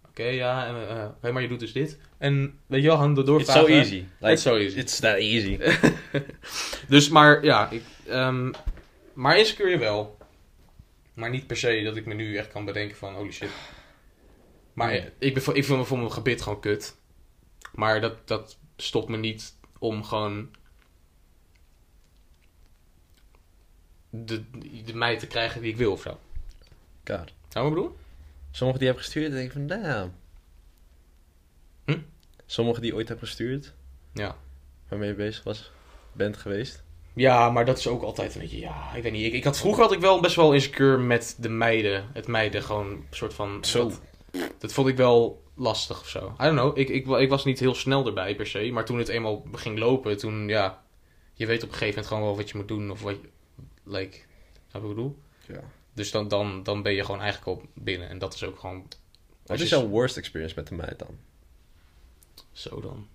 Oké, 0.08 0.24
ja. 0.24 0.68
En, 0.68 0.90
eh, 0.90 1.06
oké, 1.06 1.32
maar 1.32 1.42
je 1.42 1.48
doet 1.48 1.60
dus 1.60 1.74
dit. 1.74 2.00
En 2.18 2.60
weet 2.66 2.82
je 2.82 2.88
wel, 2.88 2.98
gaan 2.98 3.14
door 3.14 3.40
It's 3.40 3.52
so 3.52 3.66
easy. 3.66 4.04
Like, 4.20 4.34
It's 4.34 4.42
so 4.42 4.56
easy. 4.56 4.78
It's 4.78 5.00
that 5.00 5.18
easy. 5.18 5.60
Dus, 6.88 7.10
maar 7.10 7.44
ja. 7.44 7.70
Ik, 7.70 7.84
ehm, 8.08 8.52
maar 9.14 9.38
insecure 9.38 9.78
wel. 9.78 10.18
Maar 11.14 11.30
niet 11.30 11.48
per 11.48 11.58
se 11.58 11.82
dat 11.84 11.96
ik 11.96 12.06
me 12.06 12.14
nu 12.14 12.38
echt 12.38 12.48
kan 12.48 12.66
bedenken 12.66 12.98
van... 12.98 13.14
Holy 13.14 13.32
shit. 13.32 13.50
Maar 14.74 14.96
ja, 14.96 15.04
ik, 15.20 15.34
ben, 15.34 15.56
ik 15.56 15.66
vind 15.66 15.78
me 15.78 15.86
voor 15.86 15.98
mijn 15.98 16.12
gebit 16.12 16.42
gewoon 16.42 16.60
kut. 16.60 16.96
Maar 17.74 18.02
dat, 18.02 18.28
dat 18.28 18.58
stopt 18.78 19.10
me 19.10 19.18
niet 19.18 19.58
om 19.80 20.04
gewoon... 20.04 20.50
De, 24.26 24.44
de 24.86 24.94
mij 24.96 25.18
te 25.18 25.28
krijgen 25.28 25.62
die 25.62 25.72
ik 25.72 25.78
wil 25.78 25.92
of 25.92 26.02
zo. 26.02 26.18
Zou 27.06 27.20
je 27.50 27.62
me 27.62 27.70
bedoelen? 27.70 27.94
Sommigen 28.52 28.80
die 28.80 28.90
hebben 28.90 29.06
gestuurd, 29.06 29.32
denk 29.32 29.46
ik 29.46 29.52
van, 29.52 29.68
damn. 29.68 30.14
Hm? 31.86 32.00
Sommigen 32.46 32.82
die 32.82 32.96
ooit 32.96 33.08
hebben 33.08 33.28
gestuurd, 33.28 33.74
Ja. 34.14 34.38
waarmee 34.88 35.10
je 35.10 35.16
bezig 35.16 35.44
was, 35.44 35.72
bent 36.14 36.38
geweest. 36.38 36.84
Ja, 37.14 37.50
maar 37.50 37.66
dat 37.66 37.78
is 37.78 37.88
ook 37.88 38.02
altijd 38.02 38.36
een 38.36 38.42
beetje, 38.42 38.60
ja, 38.60 38.94
ik 38.94 39.04
weet 39.04 39.12
niet. 39.12 39.26
Ik, 39.26 39.34
ik 39.34 39.44
had, 39.44 39.58
vroeger 39.58 39.84
had 39.84 39.92
ik 39.92 40.00
wel 40.00 40.20
best 40.20 40.36
wel 40.36 40.54
insecure 40.54 40.98
met 40.98 41.36
de 41.40 41.50
meiden. 41.50 42.10
Het 42.14 42.28
meiden, 42.28 42.64
gewoon 42.64 42.88
een 42.92 43.06
soort 43.10 43.34
van... 43.34 43.66
Zo. 43.66 43.84
Dat, 43.88 44.02
dat 44.60 44.74
vond 44.74 44.88
ik 44.88 44.98
wel 44.98 45.44
lastig 45.56 46.00
of 46.00 46.10
zo. 46.10 46.36
I 46.40 46.44
don't 46.44 46.60
know, 46.60 46.78
ik, 46.78 46.90
ik, 46.90 47.08
ik 47.08 47.30
was 47.30 47.46
niet 47.46 47.60
heel 47.60 47.76
snel 47.76 48.06
erbij 48.06 48.36
per 48.36 48.48
se. 48.48 48.70
Maar 48.72 48.86
toen 48.86 48.98
het 48.98 49.08
eenmaal 49.08 49.46
ging 49.52 49.80
lopen, 49.80 50.18
toen, 50.18 50.48
ja... 50.48 50.84
Je 51.34 51.46
weet 51.46 51.64
op 51.64 51.70
een 51.70 51.76
gegeven 51.76 51.90
moment 51.90 52.08
gewoon 52.08 52.24
wel 52.24 52.36
wat 52.36 52.50
je 52.50 52.58
moet 52.58 52.68
doen 52.68 52.92
of 52.92 53.02
wat 53.02 53.16
je... 53.22 53.30
Like, 53.86 54.18
snap 54.18 54.26
je 54.72 54.80
wat 54.82 54.82
ik 54.82 54.88
bedoel? 54.96 55.20
Ja. 55.48 55.62
Dus 55.94 56.12
dan, 56.12 56.28
dan, 56.28 56.64
dan 56.64 56.82
ben 56.82 56.94
je 56.94 57.04
gewoon 57.06 57.22
eigenlijk 57.22 57.60
al 57.62 57.68
binnen. 57.74 58.10
En 58.10 58.18
dat 58.20 58.34
is 58.34 58.44
ook 58.44 58.60
gewoon... 58.60 58.88
Wat 59.46 59.60
is 59.60 59.70
jouw 59.70 59.88
worst 59.88 60.18
experience 60.18 60.56
met 60.56 60.68
de 60.68 60.76
meid 60.76 61.00
dan? 61.00 61.18
Zo 62.52 62.82
dan. 62.82 63.08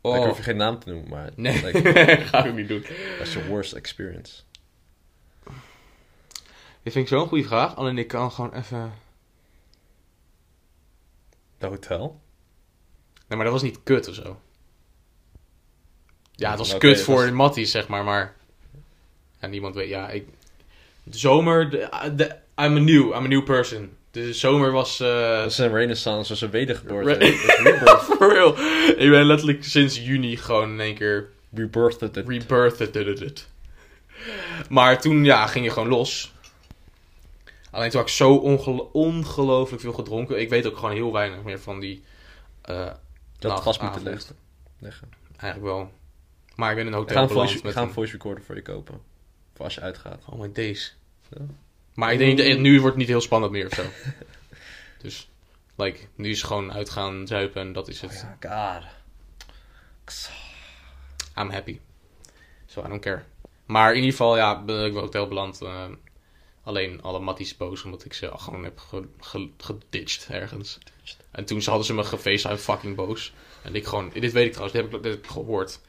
Ik 0.00 0.12
Oh, 0.12 0.24
hoef 0.24 0.36
je 0.36 0.42
geen 0.42 0.56
naam 0.56 0.78
te 0.78 0.88
noemen, 0.90 1.08
maar 1.08 1.30
nee, 1.36 1.64
like, 1.64 1.92
ga 2.30 2.44
ik 2.44 2.54
niet 2.54 2.68
doen. 2.68 2.80
wat 3.18 3.26
is 3.26 3.32
je 3.32 3.46
worst 3.46 3.72
experience? 3.72 4.42
Dit 6.82 6.92
vind 6.92 6.96
ik 6.96 7.08
zo'n 7.08 7.28
goede 7.28 7.44
vraag. 7.44 7.76
Alleen 7.76 7.98
ik 7.98 8.08
kan 8.08 8.32
gewoon 8.32 8.52
even... 8.54 8.92
De 11.58 11.66
hotel? 11.66 12.20
Nee, 13.28 13.36
maar 13.38 13.44
dat 13.44 13.52
was 13.52 13.62
niet 13.62 13.82
kut 13.82 14.08
of 14.08 14.14
zo. 14.14 14.40
Ja, 16.32 16.48
het 16.50 16.58
was 16.58 16.76
kut 16.78 16.96
dat 16.96 17.04
voor 17.04 17.22
was- 17.22 17.30
Matties, 17.30 17.70
zeg 17.70 17.88
maar, 17.88 18.04
maar... 18.04 18.35
Ja, 19.40 19.46
niemand 19.48 19.74
weet... 19.74 19.88
Ja, 19.88 20.08
ik... 20.08 20.26
De 21.02 21.18
zomer... 21.18 21.70
De, 21.70 21.88
de, 22.16 22.24
I'm 22.62 22.76
a 22.76 22.80
new. 22.80 23.04
I'm 23.06 23.24
a 23.24 23.26
new 23.28 23.44
person. 23.44 23.90
De 24.10 24.32
zomer 24.32 24.70
was... 24.70 25.00
eh 25.00 25.38
Dat 25.38 25.50
is 25.50 25.58
een 25.58 25.72
renaissance, 25.72 26.28
dat 26.28 26.36
is 26.36 26.40
een 26.42 26.50
wedergeboorte. 26.50 27.12
Re- 27.12 27.84
Dat. 27.84 28.02
For 28.18 28.32
real. 28.32 28.58
Ik 28.96 29.10
ben 29.10 29.24
letterlijk 29.26 29.64
sinds 29.64 29.98
juni 30.04 30.36
gewoon 30.36 30.70
in 30.70 30.80
één 30.80 30.94
keer 30.94 31.28
Rebirthed. 31.54 32.16
it. 32.16 32.26
rebirthed. 32.28 33.48
Maar 34.68 35.00
toen, 35.00 35.24
ja, 35.24 35.46
ging 35.46 35.64
je 35.64 35.70
gewoon 35.70 35.88
los. 35.88 36.32
Alleen 37.70 37.90
toen 37.90 38.00
had 38.00 38.08
ik 38.08 38.14
zo 38.14 38.34
ongelo- 38.34 38.90
ongelooflijk 38.92 39.82
veel 39.82 39.92
gedronken. 39.92 40.40
Ik 40.40 40.48
weet 40.48 40.66
ook 40.66 40.76
gewoon 40.76 40.94
heel 40.94 41.12
weinig 41.12 41.42
meer 41.42 41.60
van 41.60 41.80
die... 41.80 42.04
had 42.62 42.98
nacht, 43.38 43.62
vast 43.62 43.82
moeten 43.82 44.02
leggen. 44.02 44.36
leggen. 44.78 45.08
Eigenlijk 45.36 45.72
wel. 45.74 45.90
Maar 46.54 46.70
ik 46.70 46.76
ben 46.76 46.86
in 46.86 46.92
een 46.92 46.98
We 46.98 47.04
hotel 47.04 47.14
gaan 47.16 47.24
een 47.24 47.30
voice, 47.46 47.62
we 47.62 47.72
gaan 47.72 47.82
een 47.82 47.88
een- 47.88 47.94
voice 47.94 48.12
recorder 48.12 48.44
voor 48.44 48.54
je 48.54 48.62
kopen. 48.62 49.00
Voor 49.56 49.64
als 49.64 49.74
je 49.74 49.80
uitgaat. 49.80 50.22
Oh 50.26 50.38
my 50.40 50.52
days. 50.52 50.96
Ja. 51.30 51.44
Maar 51.94 52.12
ik 52.12 52.18
denk, 52.18 52.38
dat- 52.38 52.58
nu 52.58 52.70
wordt 52.72 52.86
het 52.86 52.96
niet 52.96 53.08
heel 53.08 53.20
spannend 53.20 53.52
meer 53.52 53.66
of 53.66 53.72
zo. 53.74 53.82
dus, 55.02 55.28
like, 55.76 56.00
nu 56.14 56.30
is 56.30 56.42
gewoon 56.42 56.72
uitgaan, 56.72 57.26
zuipen 57.26 57.60
en 57.62 57.72
dat 57.72 57.88
is 57.88 58.00
het. 58.00 58.10
Oh 58.24 58.30
ja, 58.40 58.80
god. 60.04 60.30
I'm 61.38 61.50
happy. 61.50 61.78
So 62.66 62.84
I 62.84 62.88
don't 62.88 63.00
care. 63.02 63.22
Maar 63.66 63.90
in 63.90 63.96
ieder 63.96 64.10
geval, 64.10 64.36
ja, 64.36 64.62
ben 64.64 64.84
ik 64.86 64.94
een 64.94 65.00
hotel 65.00 65.28
beland. 65.28 65.62
eh, 65.62 65.84
alleen 66.62 67.02
alle 67.02 67.18
matties 67.18 67.56
boos, 67.56 67.82
omdat 67.82 68.04
ik 68.04 68.12
ze 68.12 68.30
gewoon 68.36 68.64
heb 68.64 68.78
ge, 68.78 69.04
ge- 69.20 69.50
geditcht 69.58 70.26
ergens. 70.30 70.78
En 71.30 71.44
toen 71.44 71.62
ze- 71.62 71.68
hadden 71.68 71.86
ze 71.86 71.94
me 71.94 72.04
gefacetimed, 72.04 72.60
fucking 72.60 72.96
boos. 72.96 73.32
En 73.62 73.74
ik 73.74 73.86
gewoon, 73.86 74.10
dit 74.12 74.32
weet 74.32 74.46
ik 74.46 74.52
trouwens, 74.52 74.72
dit 74.80 74.82
heb 74.90 74.94
ik, 74.94 75.02
dit 75.02 75.12
heb 75.14 75.24
ik 75.24 75.30
gehoord. 75.30 75.80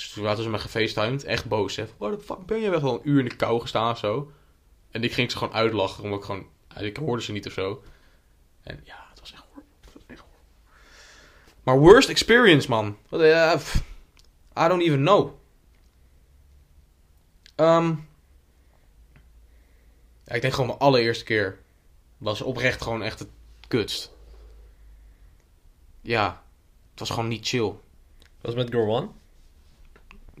Dus 0.00 0.12
toen 0.12 0.26
hadden 0.26 0.44
ze 0.44 0.50
me 0.50 0.58
gefacetimed, 0.58 1.24
echt 1.24 1.48
boos. 1.48 1.76
Hè. 1.76 1.86
Waar 1.96 2.10
de 2.10 2.20
fuck 2.20 2.46
ben 2.46 2.60
je 2.60 2.70
weg? 2.70 2.82
Al 2.82 2.94
een 2.94 3.08
uur 3.08 3.18
in 3.18 3.28
de 3.28 3.36
kou 3.36 3.60
gestaan 3.60 3.90
of 3.90 3.98
zo. 3.98 4.32
En 4.90 5.04
ik 5.04 5.12
ging 5.12 5.30
ze 5.30 5.36
gewoon 5.36 5.54
uitlachen, 5.54 6.04
omdat 6.04 6.18
ik 6.18 6.24
gewoon, 6.24 6.46
ik 6.78 6.96
hoorde 6.96 7.22
ze 7.22 7.32
niet 7.32 7.46
of 7.46 7.52
zo. 7.52 7.82
En 8.62 8.80
ja, 8.84 9.06
het 9.10 9.20
was 9.20 9.32
echt 9.32 9.44
horrible. 9.52 10.24
Maar 11.62 11.78
worst 11.78 12.08
experience, 12.08 12.68
man. 12.68 12.96
Eh, 13.10 13.60
I 14.58 14.68
don't 14.68 14.82
even 14.82 15.00
know. 15.00 15.38
Ja, 20.24 20.36
ik 20.36 20.40
denk 20.40 20.52
gewoon 20.52 20.66
mijn 20.66 20.78
allereerste 20.78 21.24
keer. 21.24 21.58
Was 22.18 22.40
oprecht 22.40 22.82
gewoon 22.82 23.02
echt 23.02 23.18
het 23.18 23.28
kutst. 23.68 24.12
Ja, 26.00 26.42
het 26.90 26.98
was 26.98 27.10
gewoon 27.10 27.28
niet 27.28 27.48
chill. 27.48 27.74
Was 28.40 28.54
het 28.54 28.70
met 28.70 28.74
One? 28.74 29.08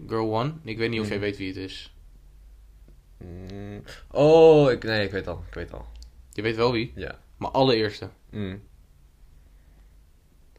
Girl 0.08 0.34
One, 0.34 0.52
ik 0.64 0.78
weet 0.78 0.90
niet 0.90 1.00
of 1.00 1.06
jij 1.08 1.16
Mhm. 1.16 1.24
weet 1.24 1.36
wie 1.36 1.48
het 1.48 1.56
is. 1.56 1.94
Mm. 3.16 3.82
Oh, 4.10 4.70
ik, 4.70 4.82
nee, 4.84 5.04
ik 5.04 5.10
weet 5.10 5.26
al. 5.26 5.44
Ik 5.48 5.54
weet 5.54 5.72
al. 5.72 5.86
Je 6.32 6.42
weet 6.42 6.56
wel 6.56 6.72
wie? 6.72 6.92
Ja. 6.94 7.18
Mijn 7.36 7.52
allereerste. 7.52 8.08
Mm. 8.30 8.62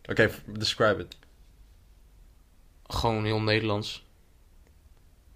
Oké, 0.10 0.32
describe 0.46 1.02
it. 1.02 1.18
Gewoon 2.88 3.26
heel 3.26 3.42
Nederlands. 3.42 4.06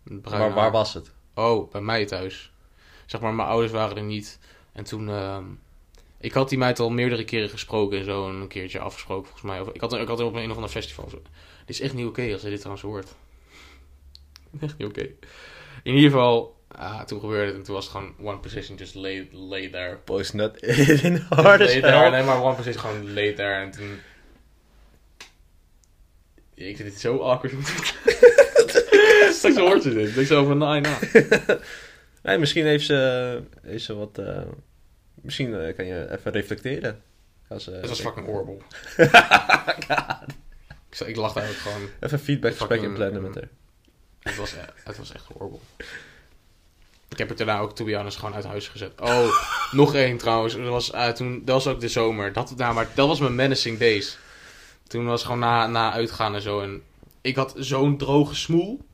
Bruin 0.03 0.21
Maar 0.39 0.49
waar 0.53 0.57
haar. 0.63 0.71
was 0.71 0.93
het? 0.93 1.11
Oh, 1.33 1.71
bij 1.71 1.81
mij 1.81 2.05
thuis. 2.05 2.51
Zeg 3.05 3.21
maar, 3.21 3.33
mijn 3.33 3.47
ouders 3.47 3.71
waren 3.71 3.97
er 3.97 4.03
niet. 4.03 4.39
En 4.71 4.83
toen... 4.83 5.09
ehm, 5.09 5.45
ik 6.17 6.33
had 6.33 6.49
die 6.49 6.57
meid 6.57 6.79
al 6.79 6.89
meerdere 6.89 7.23
keren 7.25 7.49
gesproken 7.49 7.97
en 7.99 8.05
zo. 8.05 8.29
En 8.29 8.35
een 8.35 8.47
keertje 8.47 8.79
afgesproken, 8.79 9.23
volgens 9.25 9.43
mij. 9.51 9.59
Of, 9.61 9.67
ik, 9.69 9.81
had, 9.81 9.93
ik 9.93 10.07
had 10.07 10.19
er 10.19 10.25
op 10.25 10.33
een 10.35 10.49
of 10.49 10.55
ander 10.55 10.69
festival. 10.71 11.09
Zo. 11.09 11.21
Dit 11.65 11.69
is 11.75 11.81
echt 11.81 11.93
niet 11.93 12.05
oké 12.05 12.31
als 12.31 12.41
hij 12.41 12.49
dit 12.49 12.59
trouwens 12.59 12.85
hoort. 12.87 13.15
Echt 14.61 14.77
niet 14.77 14.87
oké. 14.87 15.07
In 15.83 15.93
ieder 15.95 16.09
geval, 16.09 16.55
ah, 16.67 17.01
toen 17.01 17.19
gebeurde 17.19 17.45
het. 17.45 17.55
En 17.55 17.63
toen 17.63 17.73
was 17.75 17.83
het 17.85 17.93
gewoon 17.93 18.13
one 18.21 18.37
position, 18.37 18.77
just 18.77 18.95
lay, 18.95 19.27
lay 19.31 19.69
there. 19.69 19.97
Boys 20.05 20.31
nut 20.31 20.57
in 21.03 21.15
hard 21.29 21.61
as 21.61 21.73
hell. 21.73 22.09
Nee, 22.09 22.23
maar 22.23 22.41
one 22.43 22.55
position, 22.55 22.79
gewoon 22.81 23.13
lay 23.13 23.33
there. 23.33 23.53
En 23.63 23.71
toen... 23.71 23.99
Ik 26.53 26.75
vind 26.75 26.89
het 26.89 26.99
zo 26.99 27.17
awkward. 27.19 27.53
Straks 29.35 29.57
hoort 29.57 29.81
ze 29.83 29.93
dit. 29.93 30.17
Ik 30.17 30.27
zo 30.27 30.45
van, 30.45 30.57
nee, 30.57 30.81
nou. 30.81 30.95
Nee, 32.23 32.37
misschien 32.37 32.65
heeft 32.65 32.85
ze, 32.85 33.41
heeft 33.61 33.83
ze 33.83 33.95
wat... 33.95 34.17
eh, 34.17 34.41
misschien 35.15 35.53
eh, 35.59 35.75
kan 35.75 35.85
je 35.85 36.11
even 36.11 36.31
reflecteren. 36.31 37.01
Als, 37.47 37.67
eh, 37.69 37.75
Het 37.75 37.89
was 37.89 38.01
fucking 38.01 38.25
horrible. 38.25 38.57
ik, 40.89 40.95
zei- 40.95 41.09
ik 41.09 41.15
lachte 41.15 41.39
eigenlijk 41.39 41.69
gewoon. 41.75 41.89
Even 41.99 42.19
feedbackgesprek 42.19 42.79
Fucking- 42.79 42.97
inplannen 42.97 43.21
met 43.21 43.35
haar. 43.35 43.49
Het 44.25 44.35
was, 44.35 44.53
het 44.83 44.97
was 44.97 45.11
echt 45.11 45.25
horrible. 45.33 45.59
Ik 47.07 47.17
heb 47.17 47.29
het 47.29 47.37
daarna 47.37 47.59
ook, 47.59 47.75
to 47.75 47.85
be 47.85 47.95
honest, 47.95 48.17
gewoon 48.17 48.35
uit 48.35 48.45
huis 48.45 48.67
gezet. 48.67 49.01
Oh, 49.01 49.27
nog 49.71 49.95
één 49.95 50.17
trouwens. 50.17 50.55
Dat 50.55 50.65
was, 50.65 50.91
eh, 50.91 51.09
toen, 51.09 51.41
dat 51.45 51.63
was 51.63 51.73
ook 51.73 51.79
de 51.79 51.87
zomer. 51.87 52.33
Dat, 52.33 52.55
nou, 52.55 52.73
maar 52.73 52.89
dat 52.93 53.07
was 53.07 53.19
mijn 53.19 53.35
menacing 53.35 53.77
days. 53.79 54.17
Toen 54.87 55.05
was 55.05 55.13
het 55.13 55.31
gewoon 55.31 55.39
na, 55.39 55.67
na 55.67 55.91
uitgaan 55.91 56.35
en 56.35 56.41
zo. 56.41 56.61
En 56.61 56.83
ik 57.21 57.35
had 57.35 57.53
zo'n 57.57 57.97
droge 57.97 58.35
smoel. 58.35 58.85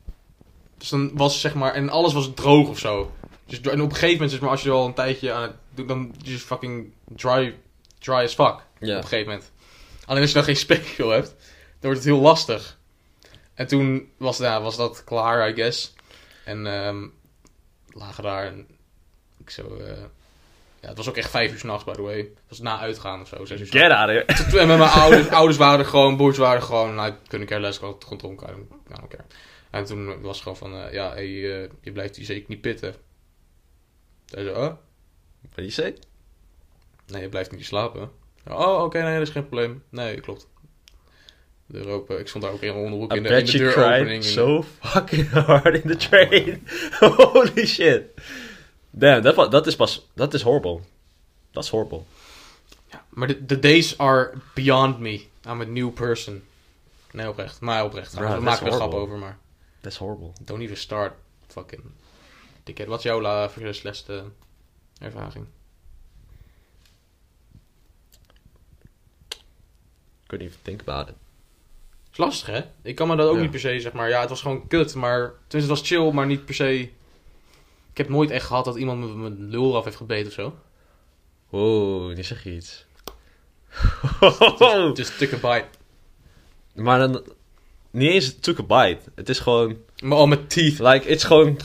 Dus 0.77 0.89
dan 0.89 1.11
was 1.13 1.41
zeg 1.41 1.53
maar... 1.53 1.73
En 1.73 1.89
alles 1.89 2.13
was 2.13 2.31
droog 2.35 2.69
of 2.69 2.79
zo. 2.79 3.11
Dus, 3.45 3.61
en 3.61 3.81
op 3.81 3.89
een 3.89 3.93
gegeven 3.93 4.13
moment, 4.13 4.31
zeg 4.31 4.39
maar, 4.39 4.49
als 4.49 4.63
je 4.63 4.69
al 4.69 4.85
een 4.85 4.93
tijdje 4.93 5.31
aan 5.31 5.41
het 5.41 5.55
doen... 5.75 5.87
Dan 5.87 6.15
is 6.23 6.31
het 6.31 6.41
fucking 6.41 6.93
dry, 7.07 7.55
dry 7.99 8.13
as 8.13 8.33
fuck. 8.33 8.45
Op 8.45 8.63
een 8.79 9.03
gegeven 9.03 9.27
moment. 9.27 9.51
Alleen 10.05 10.21
als 10.21 10.29
je 10.29 10.35
dan 10.35 10.45
geen 10.45 10.55
speeksel 10.55 11.09
hebt, 11.09 11.27
dan 11.27 11.91
wordt 11.91 11.97
het 11.97 12.07
heel 12.07 12.19
lastig. 12.19 12.79
En 13.53 13.67
toen 13.67 14.11
was, 14.17 14.37
ja, 14.37 14.61
was 14.61 14.77
dat 14.77 15.03
klaar, 15.03 15.49
I 15.49 15.53
guess. 15.53 15.93
En 16.45 16.67
ehm 16.67 17.07
lagen 17.93 18.23
daar 18.23 18.45
en 18.45 18.67
ik 19.37 19.49
zo... 19.49 19.75
eh, 19.75 20.03
ja, 20.81 20.87
het 20.87 20.97
was 20.97 21.09
ook 21.09 21.17
echt 21.17 21.29
vijf 21.29 21.51
uur 21.51 21.59
s'nachts, 21.59 21.83
by 21.83 21.91
the 21.91 22.01
way. 22.01 22.17
Het 22.17 22.29
was 22.47 22.59
na 22.59 22.79
uitgaan 22.79 23.21
of 23.21 23.27
zo, 23.27 23.45
zes 23.45 23.59
uur. 23.59 23.67
Get 23.67 23.91
out 23.91 24.09
of 24.09 24.15
here. 24.15 24.59
En 24.59 24.67
met 24.67 24.77
mijn 24.77 24.89
ouders, 24.89 25.29
ouders 25.29 25.57
waren 25.57 25.79
er 25.79 25.85
gewoon, 25.85 26.17
broers 26.17 26.37
waren 26.37 26.59
er 26.59 26.65
gewoon, 26.65 26.95
nou, 26.95 27.13
kunnen 27.27 27.47
keer 27.47 27.59
les, 27.59 27.77
gewoon 27.77 27.97
dronken, 27.97 28.67
don't 28.87 29.07
care. 29.07 29.23
En 29.69 29.85
toen 29.85 30.21
was 30.21 30.33
het 30.33 30.41
gewoon 30.41 30.57
van, 30.57 30.83
eh, 30.83 30.93
ja, 30.93 31.09
hey, 31.09 31.63
eh, 31.63 31.69
je 31.81 31.91
blijft 31.91 32.15
hier 32.15 32.25
zeker 32.25 32.45
niet 32.47 32.61
pitten. 32.61 32.95
Zei 34.25 34.45
ze, 34.45 34.51
oh? 34.51 34.73
Do 35.55 35.61
you 35.61 35.69
say? 35.69 35.97
Nee, 37.07 37.21
je 37.21 37.29
blijft 37.29 37.51
niet 37.51 37.65
slapen. 37.65 38.11
Oh, 38.47 38.83
oké, 38.83 39.01
nee, 39.01 39.17
dat 39.17 39.27
is 39.27 39.33
geen 39.33 39.47
probleem. 39.47 39.83
Nee, 39.89 40.19
klopt. 40.19 40.47
De 41.71 41.87
open. 41.87 42.19
Ik 42.19 42.27
stond 42.27 42.43
daar 42.43 42.53
ook 42.53 42.61
in 42.61 42.69
een 42.69 42.75
onderhoek 42.75 43.13
in 43.13 43.23
de, 43.23 43.29
in 43.29 43.45
de 43.45 43.51
deuropening. 43.51 44.23
so 44.23 44.63
fucking 44.79 45.29
hard 45.29 45.83
in 45.83 45.89
the 45.89 45.95
train. 45.95 46.67
Holy 47.15 47.65
shit. 47.65 48.03
Damn, 48.89 49.21
dat, 49.21 49.67
is 49.67 49.75
pas... 49.75 50.07
Dat 50.13 50.33
is 50.33 50.41
horrible. 50.41 50.79
Dat 51.51 51.63
is 51.63 51.69
horrible. 51.69 52.01
Ja, 52.89 53.05
maar 53.09 53.27
de, 53.27 53.45
de 53.45 53.59
days 53.59 53.97
are 53.97 54.33
beyond 54.53 54.99
me. 54.99 55.25
I'm 55.47 55.61
a 55.61 55.63
new 55.63 55.93
person. 55.93 56.43
Nee, 57.11 57.29
oprecht. 57.29 57.61
Maar 57.61 57.83
oprecht. 57.83 58.15
Bro, 58.15 58.23
we 58.23 58.31
that's 58.31 58.43
maken 58.43 58.65
er 58.65 58.71
een 58.71 58.77
grap 58.77 58.93
over, 58.93 59.17
maar 59.17 59.37
is 59.81 59.97
horrible. 59.97 60.31
don't 60.41 60.61
even 60.61 60.77
start. 60.77 61.13
Fucking 61.47 61.83
dickhead. 62.63 62.87
Wat 62.87 62.97
is 62.97 63.03
jouw 63.03 63.21
la, 63.21 63.49
slechtste 63.71 64.23
ervaring? 64.99 65.47
Couldn't 70.27 70.49
even 70.49 70.61
think 70.61 70.81
about 70.81 71.09
it. 71.09 71.15
Is 72.11 72.17
lastig, 72.17 72.47
hè? 72.47 72.61
Ik 72.83 72.95
kan 72.95 73.07
me 73.07 73.15
dat 73.15 73.27
ook 73.29 73.35
Ja. 73.35 73.41
niet 73.41 73.51
per 73.51 73.59
se, 73.59 73.79
zeg 73.79 73.91
maar... 73.93 74.09
Ja, 74.09 74.19
het 74.19 74.29
was 74.29 74.41
gewoon 74.41 74.67
kut, 74.67 74.95
maar... 74.95 75.19
Tenminste, 75.47 75.57
het 75.57 75.67
was 75.67 75.87
chill, 75.87 76.11
maar 76.11 76.25
niet 76.25 76.45
per 76.45 76.55
se... 76.55 76.79
Ik 77.91 77.97
heb 77.97 78.09
nooit 78.09 78.29
echt 78.29 78.45
gehad 78.45 78.65
dat 78.65 78.75
iemand 78.75 78.99
me 78.99 79.05
mijn 79.07 79.49
lul 79.49 79.75
af 79.77 79.83
heeft 79.83 79.95
gebeten 79.95 80.27
of 80.27 80.33
zo. 80.33 80.53
Wow, 81.49 82.15
nu 82.15 82.23
zeg 82.23 82.43
je 82.43 82.51
iets. 82.55 82.85
Just 84.93 85.17
took 85.19 85.33
a 85.33 85.53
bite. 85.53 85.65
maar 86.75 86.99
dan... 86.99 87.23
Niet 87.91 88.11
eens 88.11 88.39
took 88.39 88.59
a 88.59 88.63
bite. 88.63 89.01
Het 89.15 89.29
is 89.29 89.39
gewoon... 89.39 89.77
Maar 90.03 90.17
al 90.17 90.27
met 90.27 90.49
teeth. 90.49 90.79
Like, 90.79 91.07
het 91.07 91.17
is 91.17 91.23
gewoon... 91.23 91.57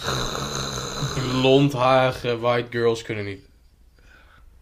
Blondharige 1.30 2.38
white 2.38 2.66
girls 2.70 3.02
kunnen 3.02 3.24
niet. 3.24 3.40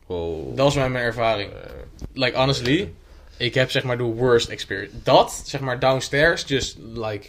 Wow. 0.07 0.57
Dat 0.57 0.75
mijn, 0.75 0.92
mijn 0.92 1.05
ervaring. 1.05 1.53
Eh, 1.53 1.70
Like, 2.12 2.37
honestly, 2.38 2.94
ik 3.37 3.55
heb 3.55 3.70
zeg 3.70 3.83
maar 3.83 3.99
de 3.99 4.03
worst 4.03 4.49
experience. 4.49 4.94
Dat, 5.03 5.42
zeg 5.44 5.61
maar, 5.61 5.79
downstairs, 5.79 6.44
just 6.47 6.77
like 6.79 7.29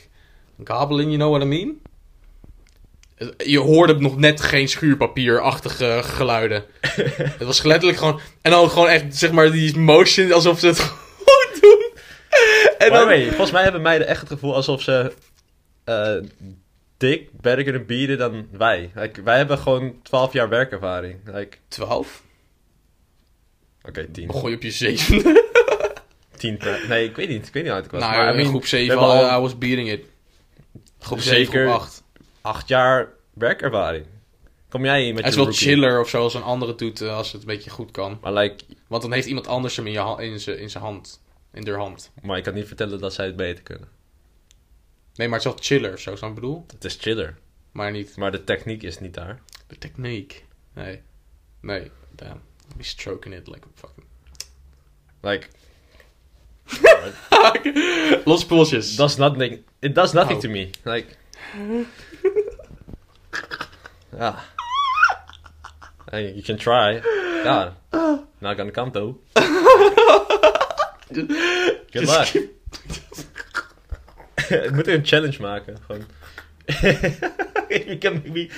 gobbling, 0.64 1.12
you 1.12 1.18
know 1.18 1.30
what 1.30 1.42
I 1.42 1.46
mean? 1.46 1.82
Je 3.38 3.60
hoorde 3.60 4.00
nog 4.00 4.18
net 4.18 4.42
geen 4.42 4.68
schuurpapierachtige 4.68 6.00
geluiden. 6.04 6.64
het 7.38 7.44
was 7.44 7.64
letterlijk 7.64 7.98
gewoon... 7.98 8.20
En 8.42 8.52
dan 8.52 8.70
gewoon 8.70 8.88
echt, 8.88 9.16
zeg 9.16 9.32
maar, 9.32 9.52
die 9.52 9.78
motion 9.78 10.32
alsof 10.32 10.60
ze 10.60 10.68
het 10.68 10.80
gewoon 11.20 11.62
doen. 11.62 11.92
En 12.78 12.92
dan... 12.92 13.08
wait, 13.08 13.28
volgens 13.28 13.52
mij 13.52 13.64
hebben 13.64 13.82
meiden 13.82 14.08
echt 14.08 14.20
het 14.20 14.30
gevoel 14.30 14.56
alsof 14.56 14.82
ze... 14.82 15.14
eh 15.84 16.18
dik 16.98 17.30
better 17.42 17.64
kunnen 17.64 17.86
bieden 17.86 18.18
dan 18.18 18.48
wij. 18.52 18.92
Like, 18.96 19.22
wij 19.22 19.38
hebben 19.38 19.58
gewoon 19.58 20.02
12 20.04 20.34
jaar 20.34 20.50
werkervaring. 20.50 21.20
Like, 21.26 21.58
12? 21.68 22.24
Oké, 23.84 24.12
10. 24.12 24.28
Begon 24.28 24.50
je 24.50 24.56
op 24.56 24.62
je 24.62 24.72
zevende? 24.72 25.44
10 26.46 26.58
per... 26.58 26.88
Nee, 26.88 27.06
ik 27.10 27.16
weet 27.16 27.30
niet. 27.30 27.48
Ik 27.48 27.54
weet 27.54 27.64
niet 27.64 27.72
hoe 27.72 27.82
oud 27.82 27.86
ik 27.86 27.92
was. 27.92 28.02
nou, 28.02 28.16
maar 28.16 28.30
in 28.30 28.36
mean, 28.36 28.48
groep 28.48 28.62
we 28.62 28.68
7 28.68 28.88
hebben 28.88 29.08
al, 29.08 29.30
al 29.30 29.40
I 29.40 29.42
was 29.42 29.58
beating 29.58 29.90
it. 29.90 30.06
Groep 31.00 31.20
7, 31.20 31.46
Zeker. 31.46 31.68
groep 31.68 31.80
8. 31.82 32.04
8 32.42 32.68
jaar 32.68 33.10
werkervaring. 33.34 34.06
Kom 34.70 34.86
jij 34.86 35.04
hier 35.04 35.14
met 35.14 35.24
Het 35.24 35.32
is 35.32 35.36
wel 35.36 35.46
rookie? 35.46 35.68
chiller 35.68 36.00
of 36.00 36.10
zo 36.10 36.22
als 36.22 36.34
een 36.34 36.44
andere 36.44 36.76
doet 36.76 37.02
eh, 37.02 37.16
als 37.18 37.32
het 37.32 37.42
een 37.42 37.48
beetje 37.48 37.70
goed 37.70 37.92
kan. 37.92 38.18
Maar, 38.22 38.34
like, 38.34 38.64
Want 38.88 39.02
dan 39.02 39.12
heeft 39.12 39.28
iemand 39.28 39.48
anders 39.48 39.76
hem 39.76 39.88
in, 39.88 39.92
je 39.94 40.16
in, 40.24 40.40
zijn, 40.40 40.60
in 40.60 40.70
zijn 40.70 40.84
hand. 40.84 41.22
In 41.54 41.68
haar 41.68 41.78
hand. 41.78 42.12
maar 42.22 42.38
ik 42.38 42.44
kan 42.44 42.54
niet 42.54 42.68
vertellen 42.68 43.00
dat 43.00 43.14
zij 43.14 43.26
het 43.26 43.36
beter 43.36 43.64
kunnen. 43.64 43.88
Nee, 45.16 45.28
maar 45.28 45.40
het 45.40 45.48
is 45.48 45.54
wel 45.54 45.64
chiller, 45.64 46.00
zo 46.00 46.16
snap 46.16 46.30
ik 46.30 46.36
bedoel. 46.36 46.66
Het 46.74 46.84
is 46.86 46.98
chiller. 47.02 47.38
Maar 47.72 47.92
niet 47.92 48.16
Maar 48.16 48.32
de 48.32 48.44
techniek 48.44 48.84
is 48.84 49.00
niet 49.00 49.14
daar. 49.14 49.42
de 49.68 49.78
techniek. 49.78 50.46
Nee. 50.74 51.02
Nee, 51.60 51.92
damn. 52.12 52.42
Be 52.78 52.84
stroking 52.84 53.36
it 53.36 53.48
like 53.48 53.68
a 53.68 53.70
fucking... 53.74 54.06
Like, 55.22 55.48
Los 58.26 58.46
pooltjes. 58.46 58.96
does 58.98 59.18
nothing... 59.18 59.64
It 59.82 59.94
does 59.96 60.14
nothing 60.14 60.38
Oh. 60.38 60.42
to 60.42 60.48
me. 60.50 60.70
Like... 60.84 61.18
Hey, 66.12 66.32
you 66.36 66.42
can 66.44 66.58
try. 66.58 67.02
Ja. 67.44 67.74
Not 68.40 68.58
gonna 68.58 68.72
come 68.72 68.92
though. 68.92 69.18
Good 71.14 71.30
Just 71.92 72.08
luck. 72.08 72.26
keep- 72.28 72.54
Ik 74.66 74.72
moet 74.72 74.88
een 74.88 75.06
challenge 75.06 75.42
maken. 75.42 75.78
Gewoon. 75.86 76.06
maybe... 78.02 78.50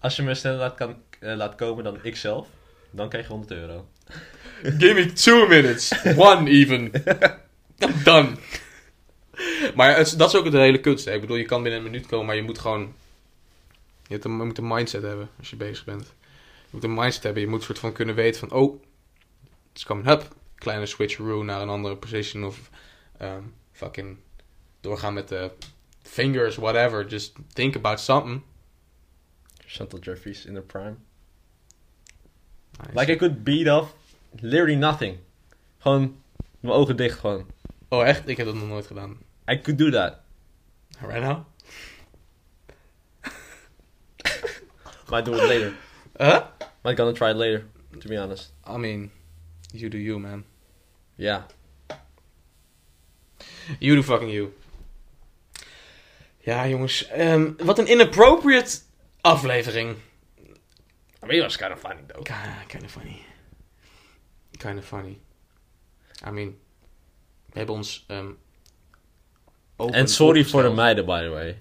Als 0.00 0.16
je 0.16 0.22
me 0.22 0.34
sneller 0.34 0.58
laat, 0.58 0.74
kan, 0.74 1.02
eh, 1.20 1.34
laat 1.36 1.54
komen 1.54 1.84
dan 1.84 1.98
ik 2.02 2.16
zelf, 2.16 2.48
dan 2.90 3.08
krijg 3.08 3.24
je 3.26 3.30
100 3.32 3.52
euro. 3.52 3.88
Give 4.78 4.94
me 4.94 5.12
two 5.12 5.48
minutes. 5.48 5.92
One 6.16 6.48
even. 6.50 6.90
I'm 7.82 8.02
done. 8.04 8.36
Maar 9.74 9.96
het, 9.96 10.06
is- 10.06 10.12
dat 10.12 10.28
is 10.28 10.34
ook 10.40 10.50
de 10.50 10.58
hele 10.58 10.80
kunst. 10.80 11.04
Hè. 11.04 11.12
Ik 11.12 11.20
bedoel, 11.20 11.36
je 11.36 11.44
kan 11.44 11.62
binnen 11.62 11.80
een 11.80 11.90
minuut 11.90 12.06
komen, 12.06 12.26
maar 12.26 12.36
je 12.36 12.42
moet 12.42 12.58
gewoon... 12.58 12.94
Je, 14.06 14.12
hebt 14.12 14.24
een, 14.24 14.36
je 14.36 14.42
moet 14.44 14.58
een 14.58 14.66
mindset 14.68 15.02
hebben 15.02 15.28
als 15.38 15.50
je 15.50 15.56
bezig 15.56 15.84
bent. 15.84 16.02
Je 16.62 16.68
moet 16.70 16.84
een 16.84 16.94
mindset 16.94 17.22
hebben. 17.22 17.42
Je 17.42 17.48
moet 17.48 17.62
soort 17.62 17.78
van 17.78 17.92
kunnen 17.92 18.14
weten 18.14 18.40
van... 18.48 18.50
Oh, 18.58 18.82
it's 19.72 19.84
coming 19.84 20.08
up. 20.08 20.28
Kleine 20.54 20.86
switcheroo 20.86 21.42
naar 21.42 21.60
een 21.62 21.68
andere 21.68 21.96
position. 21.96 22.44
Of 22.44 22.70
ehm, 23.18 23.42
fucking 23.72 24.16
doorgaan 24.80 25.14
met 25.14 25.28
de 25.28 25.50
fingers, 26.02 26.56
whatever. 26.56 27.06
Just 27.06 27.32
think 27.52 27.76
about 27.76 28.00
something. 28.00 28.42
Chantal 29.66 29.98
Jeffries 29.98 30.44
in 30.46 30.54
the 30.54 30.60
prime. 30.60 30.96
Nice. 32.78 32.98
Like 33.00 33.12
I 33.12 33.16
could 33.16 33.44
beat 33.44 33.68
off 33.68 33.94
literally 34.40 34.74
nothing. 34.74 35.18
Gewoon 35.78 36.22
mijn 36.60 36.74
ogen 36.74 36.96
dicht 36.96 37.18
gewoon. 37.18 37.46
Oh, 37.88 38.06
echt? 38.06 38.28
Ik 38.28 38.36
heb 38.36 38.46
dat 38.46 38.54
nog 38.54 38.68
nooit 38.68 38.86
gedaan. 38.86 39.18
I 39.50 39.60
could 39.60 39.78
do 39.78 39.90
that. 39.90 40.16
Right 41.00 41.22
now? 41.22 41.44
Might 45.10 45.24
do 45.24 45.32
it 45.34 45.42
later. 45.42 45.72
Huh? 46.18 46.40
Might 46.82 46.96
gonna 46.96 47.12
try 47.12 47.30
it 47.30 47.36
later, 47.36 47.66
to 47.98 48.08
be 48.08 48.20
honest. 48.20 48.52
I 48.66 48.76
mean, 48.76 49.10
you 49.72 49.90
do 49.90 49.98
you, 49.98 50.18
man. 50.18 50.44
Yeah. 51.16 51.42
You 53.78 53.94
do 53.94 54.02
fucking 54.02 54.30
you. 54.30 54.52
Ja, 56.38 56.68
jongens. 56.68 57.06
ehm, 57.06 57.52
wat 57.58 57.78
een 57.78 57.86
inappropriate 57.86 58.78
aflevering. 59.20 59.96
I 61.22 61.26
mean, 61.26 61.38
it 61.38 61.42
was 61.42 61.56
kind 61.56 61.72
of 61.72 61.80
funny 61.80 62.02
though. 62.06 62.22
Kind 62.68 62.84
of 62.84 62.90
funny. 62.90 63.23
Kind 64.56 64.78
of 64.78 64.84
funny. 64.84 65.20
I 66.26 66.30
mean, 66.30 66.58
we 67.46 67.58
hebben 67.58 67.74
ons... 67.74 68.04
ehm 68.06 68.30
open 69.76 69.94
En 69.94 70.08
sorry 70.08 70.44
voor 70.44 70.62
de 70.62 70.68
opgesteld. 70.68 70.74
meiden, 70.74 71.06
by 71.06 71.22
the 71.22 71.28
way. 71.28 71.56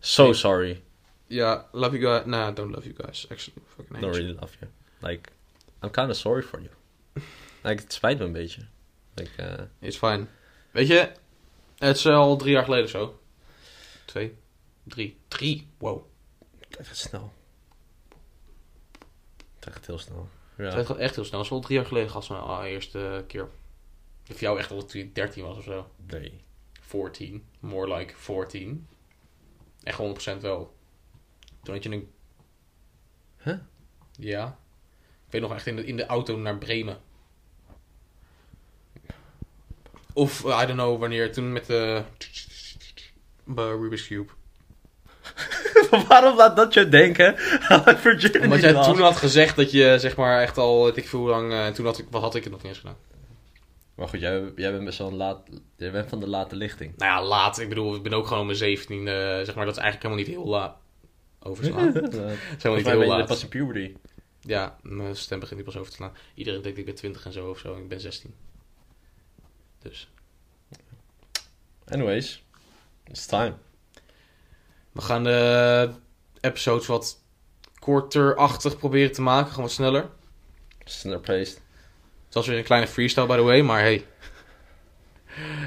So 0.00 0.32
sorry. 0.32 0.82
Ja, 1.26 1.68
love 1.72 1.98
you 1.98 2.14
guys. 2.14 2.26
Nah, 2.26 2.54
don't 2.54 2.74
love 2.74 2.84
you 2.86 2.94
guys. 2.96 3.26
Actually, 3.30 3.62
fucking 3.66 3.94
hate 3.94 4.00
Don't 4.00 4.16
really 4.16 4.34
love 4.40 4.56
you. 4.60 4.70
Like, 4.98 5.30
I'm 5.82 5.90
kind 5.90 6.10
of 6.10 6.16
sorry 6.16 6.42
for 6.42 6.60
you. 6.60 6.70
Like, 7.64 7.82
het 7.82 7.92
spijt 7.92 8.18
me 8.18 8.24
een 8.24 8.32
beetje. 8.32 8.66
Like, 9.14 9.30
uh, 9.42 9.64
It's 9.78 9.96
fine. 9.96 10.26
Weet 10.70 10.86
je, 10.86 11.12
het 11.78 11.96
is 11.96 12.06
al 12.06 12.36
drie 12.36 12.52
jaar 12.52 12.64
geleden 12.64 12.88
zo. 12.88 13.20
Twee. 14.04 14.36
Drie. 14.84 15.16
Drie? 15.28 15.68
Wow. 15.78 16.04
Het 16.68 16.86
gaat 16.86 16.96
snel. 16.96 17.32
Het 19.60 19.72
gaat 19.72 19.86
heel 19.86 19.98
snel. 19.98 20.28
Ja. 20.56 20.64
Het 20.64 20.86
gaat 20.86 20.96
echt 20.96 21.14
heel 21.14 21.24
snel. 21.24 21.36
Dat 21.36 21.44
is 21.44 21.50
wel 21.50 21.60
drie 21.60 21.76
jaar 21.76 21.86
geleden 21.86 22.10
gast 22.10 22.28
mijn 22.28 22.42
allereerste 22.42 23.24
keer. 23.26 23.48
Voor 24.24 24.40
jou 24.40 24.58
echt 24.58 24.70
al 24.70 24.84
toen 24.84 25.00
je 25.00 25.12
13 25.12 25.44
was 25.44 25.56
of 25.56 25.64
zo. 25.64 25.90
Nee. 26.06 26.40
14. 26.80 27.44
More 27.60 27.94
like 27.94 28.14
14. 28.16 28.86
Echt 29.82 29.98
100% 30.36 30.40
wel. 30.40 30.76
Toen 31.62 31.74
had 31.74 31.82
je 31.82 31.90
een... 31.90 32.10
Huh? 33.36 33.58
Ja. 34.18 34.58
Ik 35.26 35.32
weet 35.32 35.40
nog 35.40 35.54
echt 35.54 35.66
in 35.66 35.76
de, 35.76 35.84
in 35.84 35.96
de 35.96 36.06
auto 36.06 36.36
naar 36.36 36.58
Bremen. 36.58 37.00
Of, 40.12 40.44
eh, 40.44 40.60
I 40.62 40.66
don't 40.66 40.78
know, 40.78 41.00
wanneer. 41.00 41.32
Toen 41.32 41.52
met 41.52 41.66
de... 41.66 42.02
Bij 43.44 43.64
Rubik's 43.64 44.06
Cube. 44.06 44.32
Waarom 46.08 46.36
laat 46.36 46.56
dat 46.56 46.74
je 46.74 46.88
denken 46.88 47.36
aan 47.68 47.98
Virginity 47.98 48.38
Omdat 48.38 48.60
jij 48.60 48.72
Lost? 48.72 48.88
toen 48.88 49.00
had 49.00 49.16
gezegd 49.16 49.56
dat 49.56 49.70
je, 49.70 49.96
zeg 49.98 50.16
maar, 50.16 50.40
echt 50.40 50.58
al, 50.58 50.84
weet 50.84 50.96
ik 50.96 51.08
veel 51.08 51.18
hoe 51.18 51.28
lang... 51.28 51.52
eh, 51.52 51.66
toen 51.66 51.84
had 51.84 51.98
ik, 51.98 52.06
wat 52.10 52.22
had 52.22 52.34
ik 52.34 52.42
het 52.42 52.52
nog 52.52 52.62
niet 52.62 52.70
eens 52.70 52.80
gedaan. 52.80 52.96
Maar 53.94 54.08
goed, 54.08 54.20
jij, 54.20 54.52
jij 54.56 54.72
bent 54.72 54.84
best 54.84 54.98
wel 54.98 55.08
een 55.08 55.16
laat... 55.16 55.40
Jij 55.76 55.90
bent 55.90 56.08
van 56.08 56.20
de 56.20 56.28
late 56.28 56.56
lichting. 56.56 56.96
Nou 56.96 57.12
ja, 57.12 57.28
laat. 57.28 57.58
Ik 57.58 57.68
bedoel, 57.68 57.94
ik 57.94 58.02
ben 58.02 58.12
ook 58.12 58.24
gewoon 58.26 58.40
om 58.40 58.46
mijn 58.46 58.58
17 58.58 59.06
zeg 59.06 59.54
maar, 59.54 59.64
dat 59.64 59.76
is 59.76 59.82
eigenlijk 59.82 60.02
helemaal 60.02 60.16
niet 60.16 60.26
heel 60.26 60.46
laat. 60.46 60.76
Overslaan. 61.42 61.92
dat 61.92 62.12
is 62.12 62.18
helemaal 62.18 62.36
niet 62.56 62.62
heel 62.64 62.82
ben 62.82 62.98
je 62.98 63.06
laat. 63.06 63.26
pas 63.26 63.42
in 63.42 63.48
puberty. 63.48 63.94
Ja, 64.40 64.76
mijn 64.82 65.16
stem 65.16 65.40
begint 65.40 65.58
nu 65.58 65.64
pas 65.64 65.76
over 65.76 65.90
te 65.90 65.96
slaan. 65.96 66.12
Iedereen 66.34 66.62
denkt 66.62 66.78
ik 66.78 66.84
ben 66.84 66.94
20 66.94 67.24
en 67.24 67.32
zo 67.32 67.48
of 67.48 67.58
zo. 67.58 67.74
en 67.74 67.82
Ik 67.82 67.88
ben 67.88 68.00
16. 68.00 68.34
Dus. 69.82 70.10
Anyways. 71.84 72.42
It's 73.04 73.26
time. 73.26 73.54
We 74.92 75.00
gaan 75.00 75.24
de 75.24 75.90
episodes 76.40 76.86
wat 76.86 77.18
korter-achtig 77.78 78.76
proberen 78.78 79.12
te 79.12 79.22
maken. 79.22 79.48
Gewoon 79.48 79.64
wat 79.64 79.72
sneller. 79.74 80.08
Sneller 80.84 81.20
paced. 81.20 81.60
Het 82.26 82.34
was 82.34 82.46
weer 82.46 82.58
een 82.58 82.64
kleine 82.64 82.86
freestyle, 82.88 83.26
by 83.26 83.36
the 83.36 83.42
way. 83.42 83.60
Maar 83.60 83.80
hey. 83.80 84.04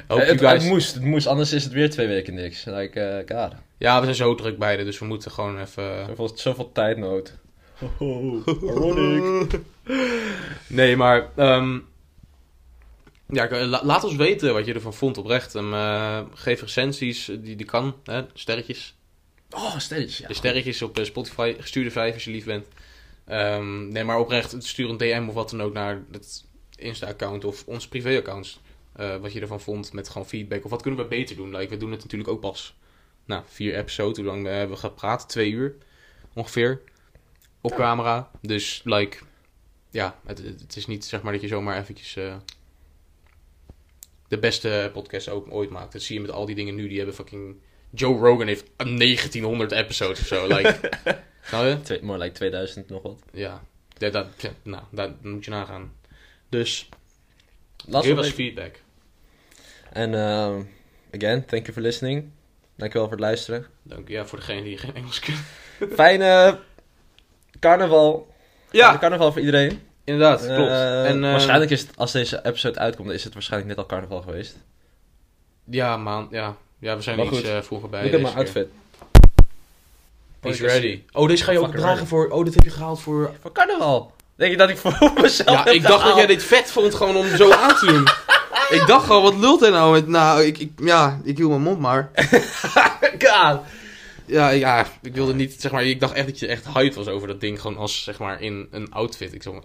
Hope 0.07 0.21
Eh, 0.21 0.27
you 0.27 0.31
het, 0.39 0.39
guys... 0.39 0.63
het 0.63 0.71
moest, 0.71 0.93
het 0.93 1.03
moest, 1.03 1.27
anders 1.27 1.53
is 1.53 1.63
het 1.63 1.73
weer 1.73 1.89
twee 1.89 2.07
weken 2.07 2.33
niks. 2.33 2.63
Like, 2.65 2.99
eh 3.01 3.37
god. 3.41 3.53
Ja, 3.77 3.97
we 3.97 4.03
zijn 4.03 4.15
zo 4.15 4.35
druk 4.35 4.57
beide. 4.57 4.83
Dus 4.83 4.99
we 4.99 5.05
moeten 5.05 5.31
gewoon 5.31 5.59
even... 5.59 6.05
Zoveel, 6.07 6.31
zoveel 6.35 6.71
tijdnood. 6.71 7.33
ironic. 7.99 9.59
Nee, 10.67 10.97
maar... 10.97 11.29
ehm, 11.35 11.79
ja, 13.27 13.47
la- 13.65 13.81
laat 13.85 14.03
ons 14.03 14.15
weten 14.15 14.53
wat 14.53 14.65
je 14.65 14.73
ervan 14.73 14.93
vond 14.93 15.17
oprecht. 15.17 15.55
Ehm, 15.55 15.73
eh, 15.73 16.19
geef 16.33 16.61
recensies, 16.61 17.29
eh, 17.29 17.37
die, 17.41 17.55
die 17.55 17.65
kan. 17.65 17.95
Hè? 18.03 18.21
Sterretjes. 18.33 18.94
Oh, 19.55 19.79
stelletjes. 19.79 20.17
Ja. 20.17 20.27
De 20.27 20.33
sterretjes 20.33 20.81
op 20.81 20.97
eh, 20.97 21.05
Spotify. 21.05 21.55
Stuur 21.59 21.83
de 21.83 21.91
vijf 21.91 22.13
als 22.13 22.23
je 22.23 22.31
lief 22.31 22.45
bent. 22.45 22.67
Ehm, 23.25 23.87
nee, 23.87 24.03
maar 24.03 24.19
oprecht, 24.19 24.55
stuur 24.59 24.89
een 24.89 24.97
DM 24.97 25.25
of 25.27 25.33
wat 25.33 25.49
dan 25.49 25.61
ook 25.61 25.73
naar 25.73 26.01
het 26.11 26.45
Insta-account 26.75 27.45
of 27.45 27.63
onze 27.65 27.89
privé-accounts. 27.89 28.59
Eh, 28.95 29.15
wat 29.15 29.33
je 29.33 29.41
ervan 29.41 29.61
vond 29.61 29.93
met 29.93 30.09
gewoon 30.09 30.27
feedback. 30.27 30.63
Of 30.63 30.71
wat 30.71 30.81
kunnen 30.81 30.99
we 30.99 31.07
beter 31.07 31.35
doen? 31.35 31.55
Like, 31.55 31.69
we 31.69 31.77
doen 31.77 31.91
het 31.91 32.01
natuurlijk 32.01 32.29
ook 32.29 32.39
pas. 32.39 32.75
Nou, 33.25 33.43
vier 33.47 33.75
episodes. 33.75 34.17
Hoe 34.17 34.25
lang 34.25 34.47
eh, 34.47 34.53
hebben 34.53 34.75
we 34.75 34.81
gepraat? 34.81 35.29
Twee 35.29 35.51
uur 35.51 35.75
ongeveer. 36.33 36.81
Op 37.61 37.75
camera. 37.75 38.31
Dus, 38.41 38.81
like, 38.83 39.17
ja, 39.89 40.19
het, 40.25 40.75
is 40.75 40.85
niet 40.85 41.05
zeg 41.05 41.21
maar 41.21 41.31
dat 41.33 41.41
je 41.41 41.47
zomaar 41.47 41.79
eventjes 41.79 42.15
eh, 42.15 42.35
de 44.27 44.39
beste 44.39 44.89
podcast 44.93 45.29
ook 45.29 45.51
ooit 45.51 45.69
maakt. 45.69 45.93
Dat 45.93 46.01
zie 46.01 46.15
je 46.15 46.21
met 46.21 46.31
al 46.31 46.45
die 46.45 46.55
dingen 46.55 46.75
nu. 46.75 46.87
Die 46.87 46.97
hebben 46.97 47.15
fucking... 47.15 47.55
Joe 47.95 48.17
Rogan 48.17 48.47
heeft 48.47 48.65
1900 48.77 49.71
episodes 49.71 50.19
of 50.19 50.27
zo. 50.27 50.47
Like? 50.47 50.79
Twee, 51.83 52.03
more 52.03 52.17
like 52.17 52.31
2000 52.33 52.89
nog 52.89 53.01
wat. 53.01 53.21
Ja, 53.31 53.63
dat, 53.97 54.27
nou, 54.63 54.83
dat 54.91 55.23
moet 55.23 55.45
je 55.45 55.51
nagaan. 55.51 55.93
Dus, 56.49 56.89
Laat 57.85 58.05
geef 58.05 58.17
ons 58.17 58.29
feedback. 58.29 58.79
En 59.91 60.13
ehm, 60.13 60.61
again, 61.13 61.45
thank 61.45 61.61
you 61.63 61.73
for 61.73 61.81
listening. 61.81 62.31
Dankjewel 62.75 63.07
voor 63.07 63.17
het 63.17 63.25
luisteren. 63.25 63.65
Dank 63.83 64.07
ja, 64.07 64.25
voor 64.25 64.39
degene 64.39 64.63
die 64.63 64.77
geen 64.77 64.95
Engels 64.95 65.19
kunnen. 65.19 65.43
Fijne 65.95 66.59
carnaval. 67.59 68.33
Fijne 68.67 68.85
Ja, 68.85 68.97
carnaval 68.97 69.31
voor 69.31 69.41
iedereen. 69.41 69.81
inderdaad, 70.03 70.45
klopt. 70.45 70.69
Eh, 70.69 71.09
en, 71.09 71.23
eh, 71.23 71.31
waarschijnlijk 71.31 71.71
is 71.71 71.81
het, 71.81 71.97
als 71.97 72.11
deze 72.11 72.45
episode 72.45 72.79
uitkomt, 72.79 73.11
is 73.11 73.23
het 73.23 73.33
waarschijnlijk 73.33 73.69
net 73.69 73.79
al 73.79 73.89
carnaval 73.89 74.21
geweest. 74.21 74.57
Ja, 75.63 75.97
man, 75.97 76.27
ja. 76.31 76.57
Ja, 76.79 76.95
we 76.95 77.01
zijn 77.01 77.17
Maar 77.17 77.25
iets 77.25 77.35
goed. 77.37 77.45
eh, 77.45 77.61
vroeger 77.61 77.89
bij. 77.89 78.03
My 78.03 78.09
deze 78.09 78.23
keer. 78.23 78.35
outfit. 78.35 78.67
He's 80.39 80.59
ready. 80.59 81.01
Oh, 81.11 81.27
deze 81.27 81.43
ga 81.43 81.51
je 81.51 81.59
ook 81.59 81.71
dragen 81.71 81.93
ready. 81.95 82.05
voor... 82.05 82.27
Oh, 82.29 82.45
dit 82.45 82.53
heb 82.53 82.63
je 82.63 82.69
gehaald 82.69 83.01
voor... 83.01 83.31
Voor 83.41 83.51
carnaval. 83.51 84.13
Denk 84.35 84.51
je 84.51 84.57
dat 84.57 84.69
ik 84.69 84.77
voor 84.77 85.11
mezelf 85.21 85.49
Ja, 85.49 85.63
heb 85.63 85.73
ik 85.73 85.81
dacht 85.81 86.05
dat 86.05 86.15
jij 86.15 86.25
dit 86.25 86.43
vet 86.43 86.71
vond 86.71 86.95
gewoon 86.95 87.15
om 87.15 87.27
zo 87.35 87.51
aan 87.51 87.75
te 87.75 87.85
doen. 87.85 88.07
ik 88.79 88.87
dacht 88.87 89.09
al, 89.09 89.21
wat 89.21 89.35
lult 89.35 89.59
hij 89.59 89.69
nou 89.69 89.91
met... 89.91 90.07
Nou, 90.07 90.43
ik, 90.43 90.57
ik, 90.57 90.71
ja, 90.77 91.21
ik 91.23 91.37
hield 91.37 91.49
mijn 91.49 91.61
mond 91.61 91.79
maar. 91.79 92.11
God. 93.19 93.61
Ja, 94.25 94.49
ja, 94.49 94.87
ik 95.01 95.13
wilde 95.13 95.33
niet, 95.33 95.55
zeg 95.61 95.71
maar... 95.71 95.85
Ik 95.85 95.99
dacht 95.99 96.13
echt 96.13 96.27
dat 96.27 96.39
je 96.39 96.47
echt 96.47 96.65
hyped 96.73 96.95
was 96.95 97.07
over 97.07 97.27
dat 97.27 97.39
ding. 97.41 97.61
Gewoon 97.61 97.77
als, 97.77 98.03
zeg 98.03 98.19
maar, 98.19 98.41
in 98.41 98.67
een 98.71 98.91
outfit. 98.91 99.33
Ik 99.33 99.43
zo... 99.43 99.63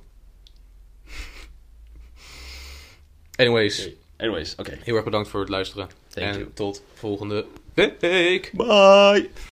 Anyways, 3.37 3.87
Oké. 3.87 3.95
Anyways, 4.21 4.55
oké. 4.57 4.79
heel 4.83 4.95
erg 4.95 5.05
bedankt 5.05 5.29
voor 5.29 5.41
het 5.41 5.49
luisteren. 5.49 5.89
Thank 6.09 6.27
en 6.27 6.39
you. 6.39 6.51
tot 6.55 6.83
volgende 6.95 7.47
week. 7.75 8.51
Bye. 8.53 9.31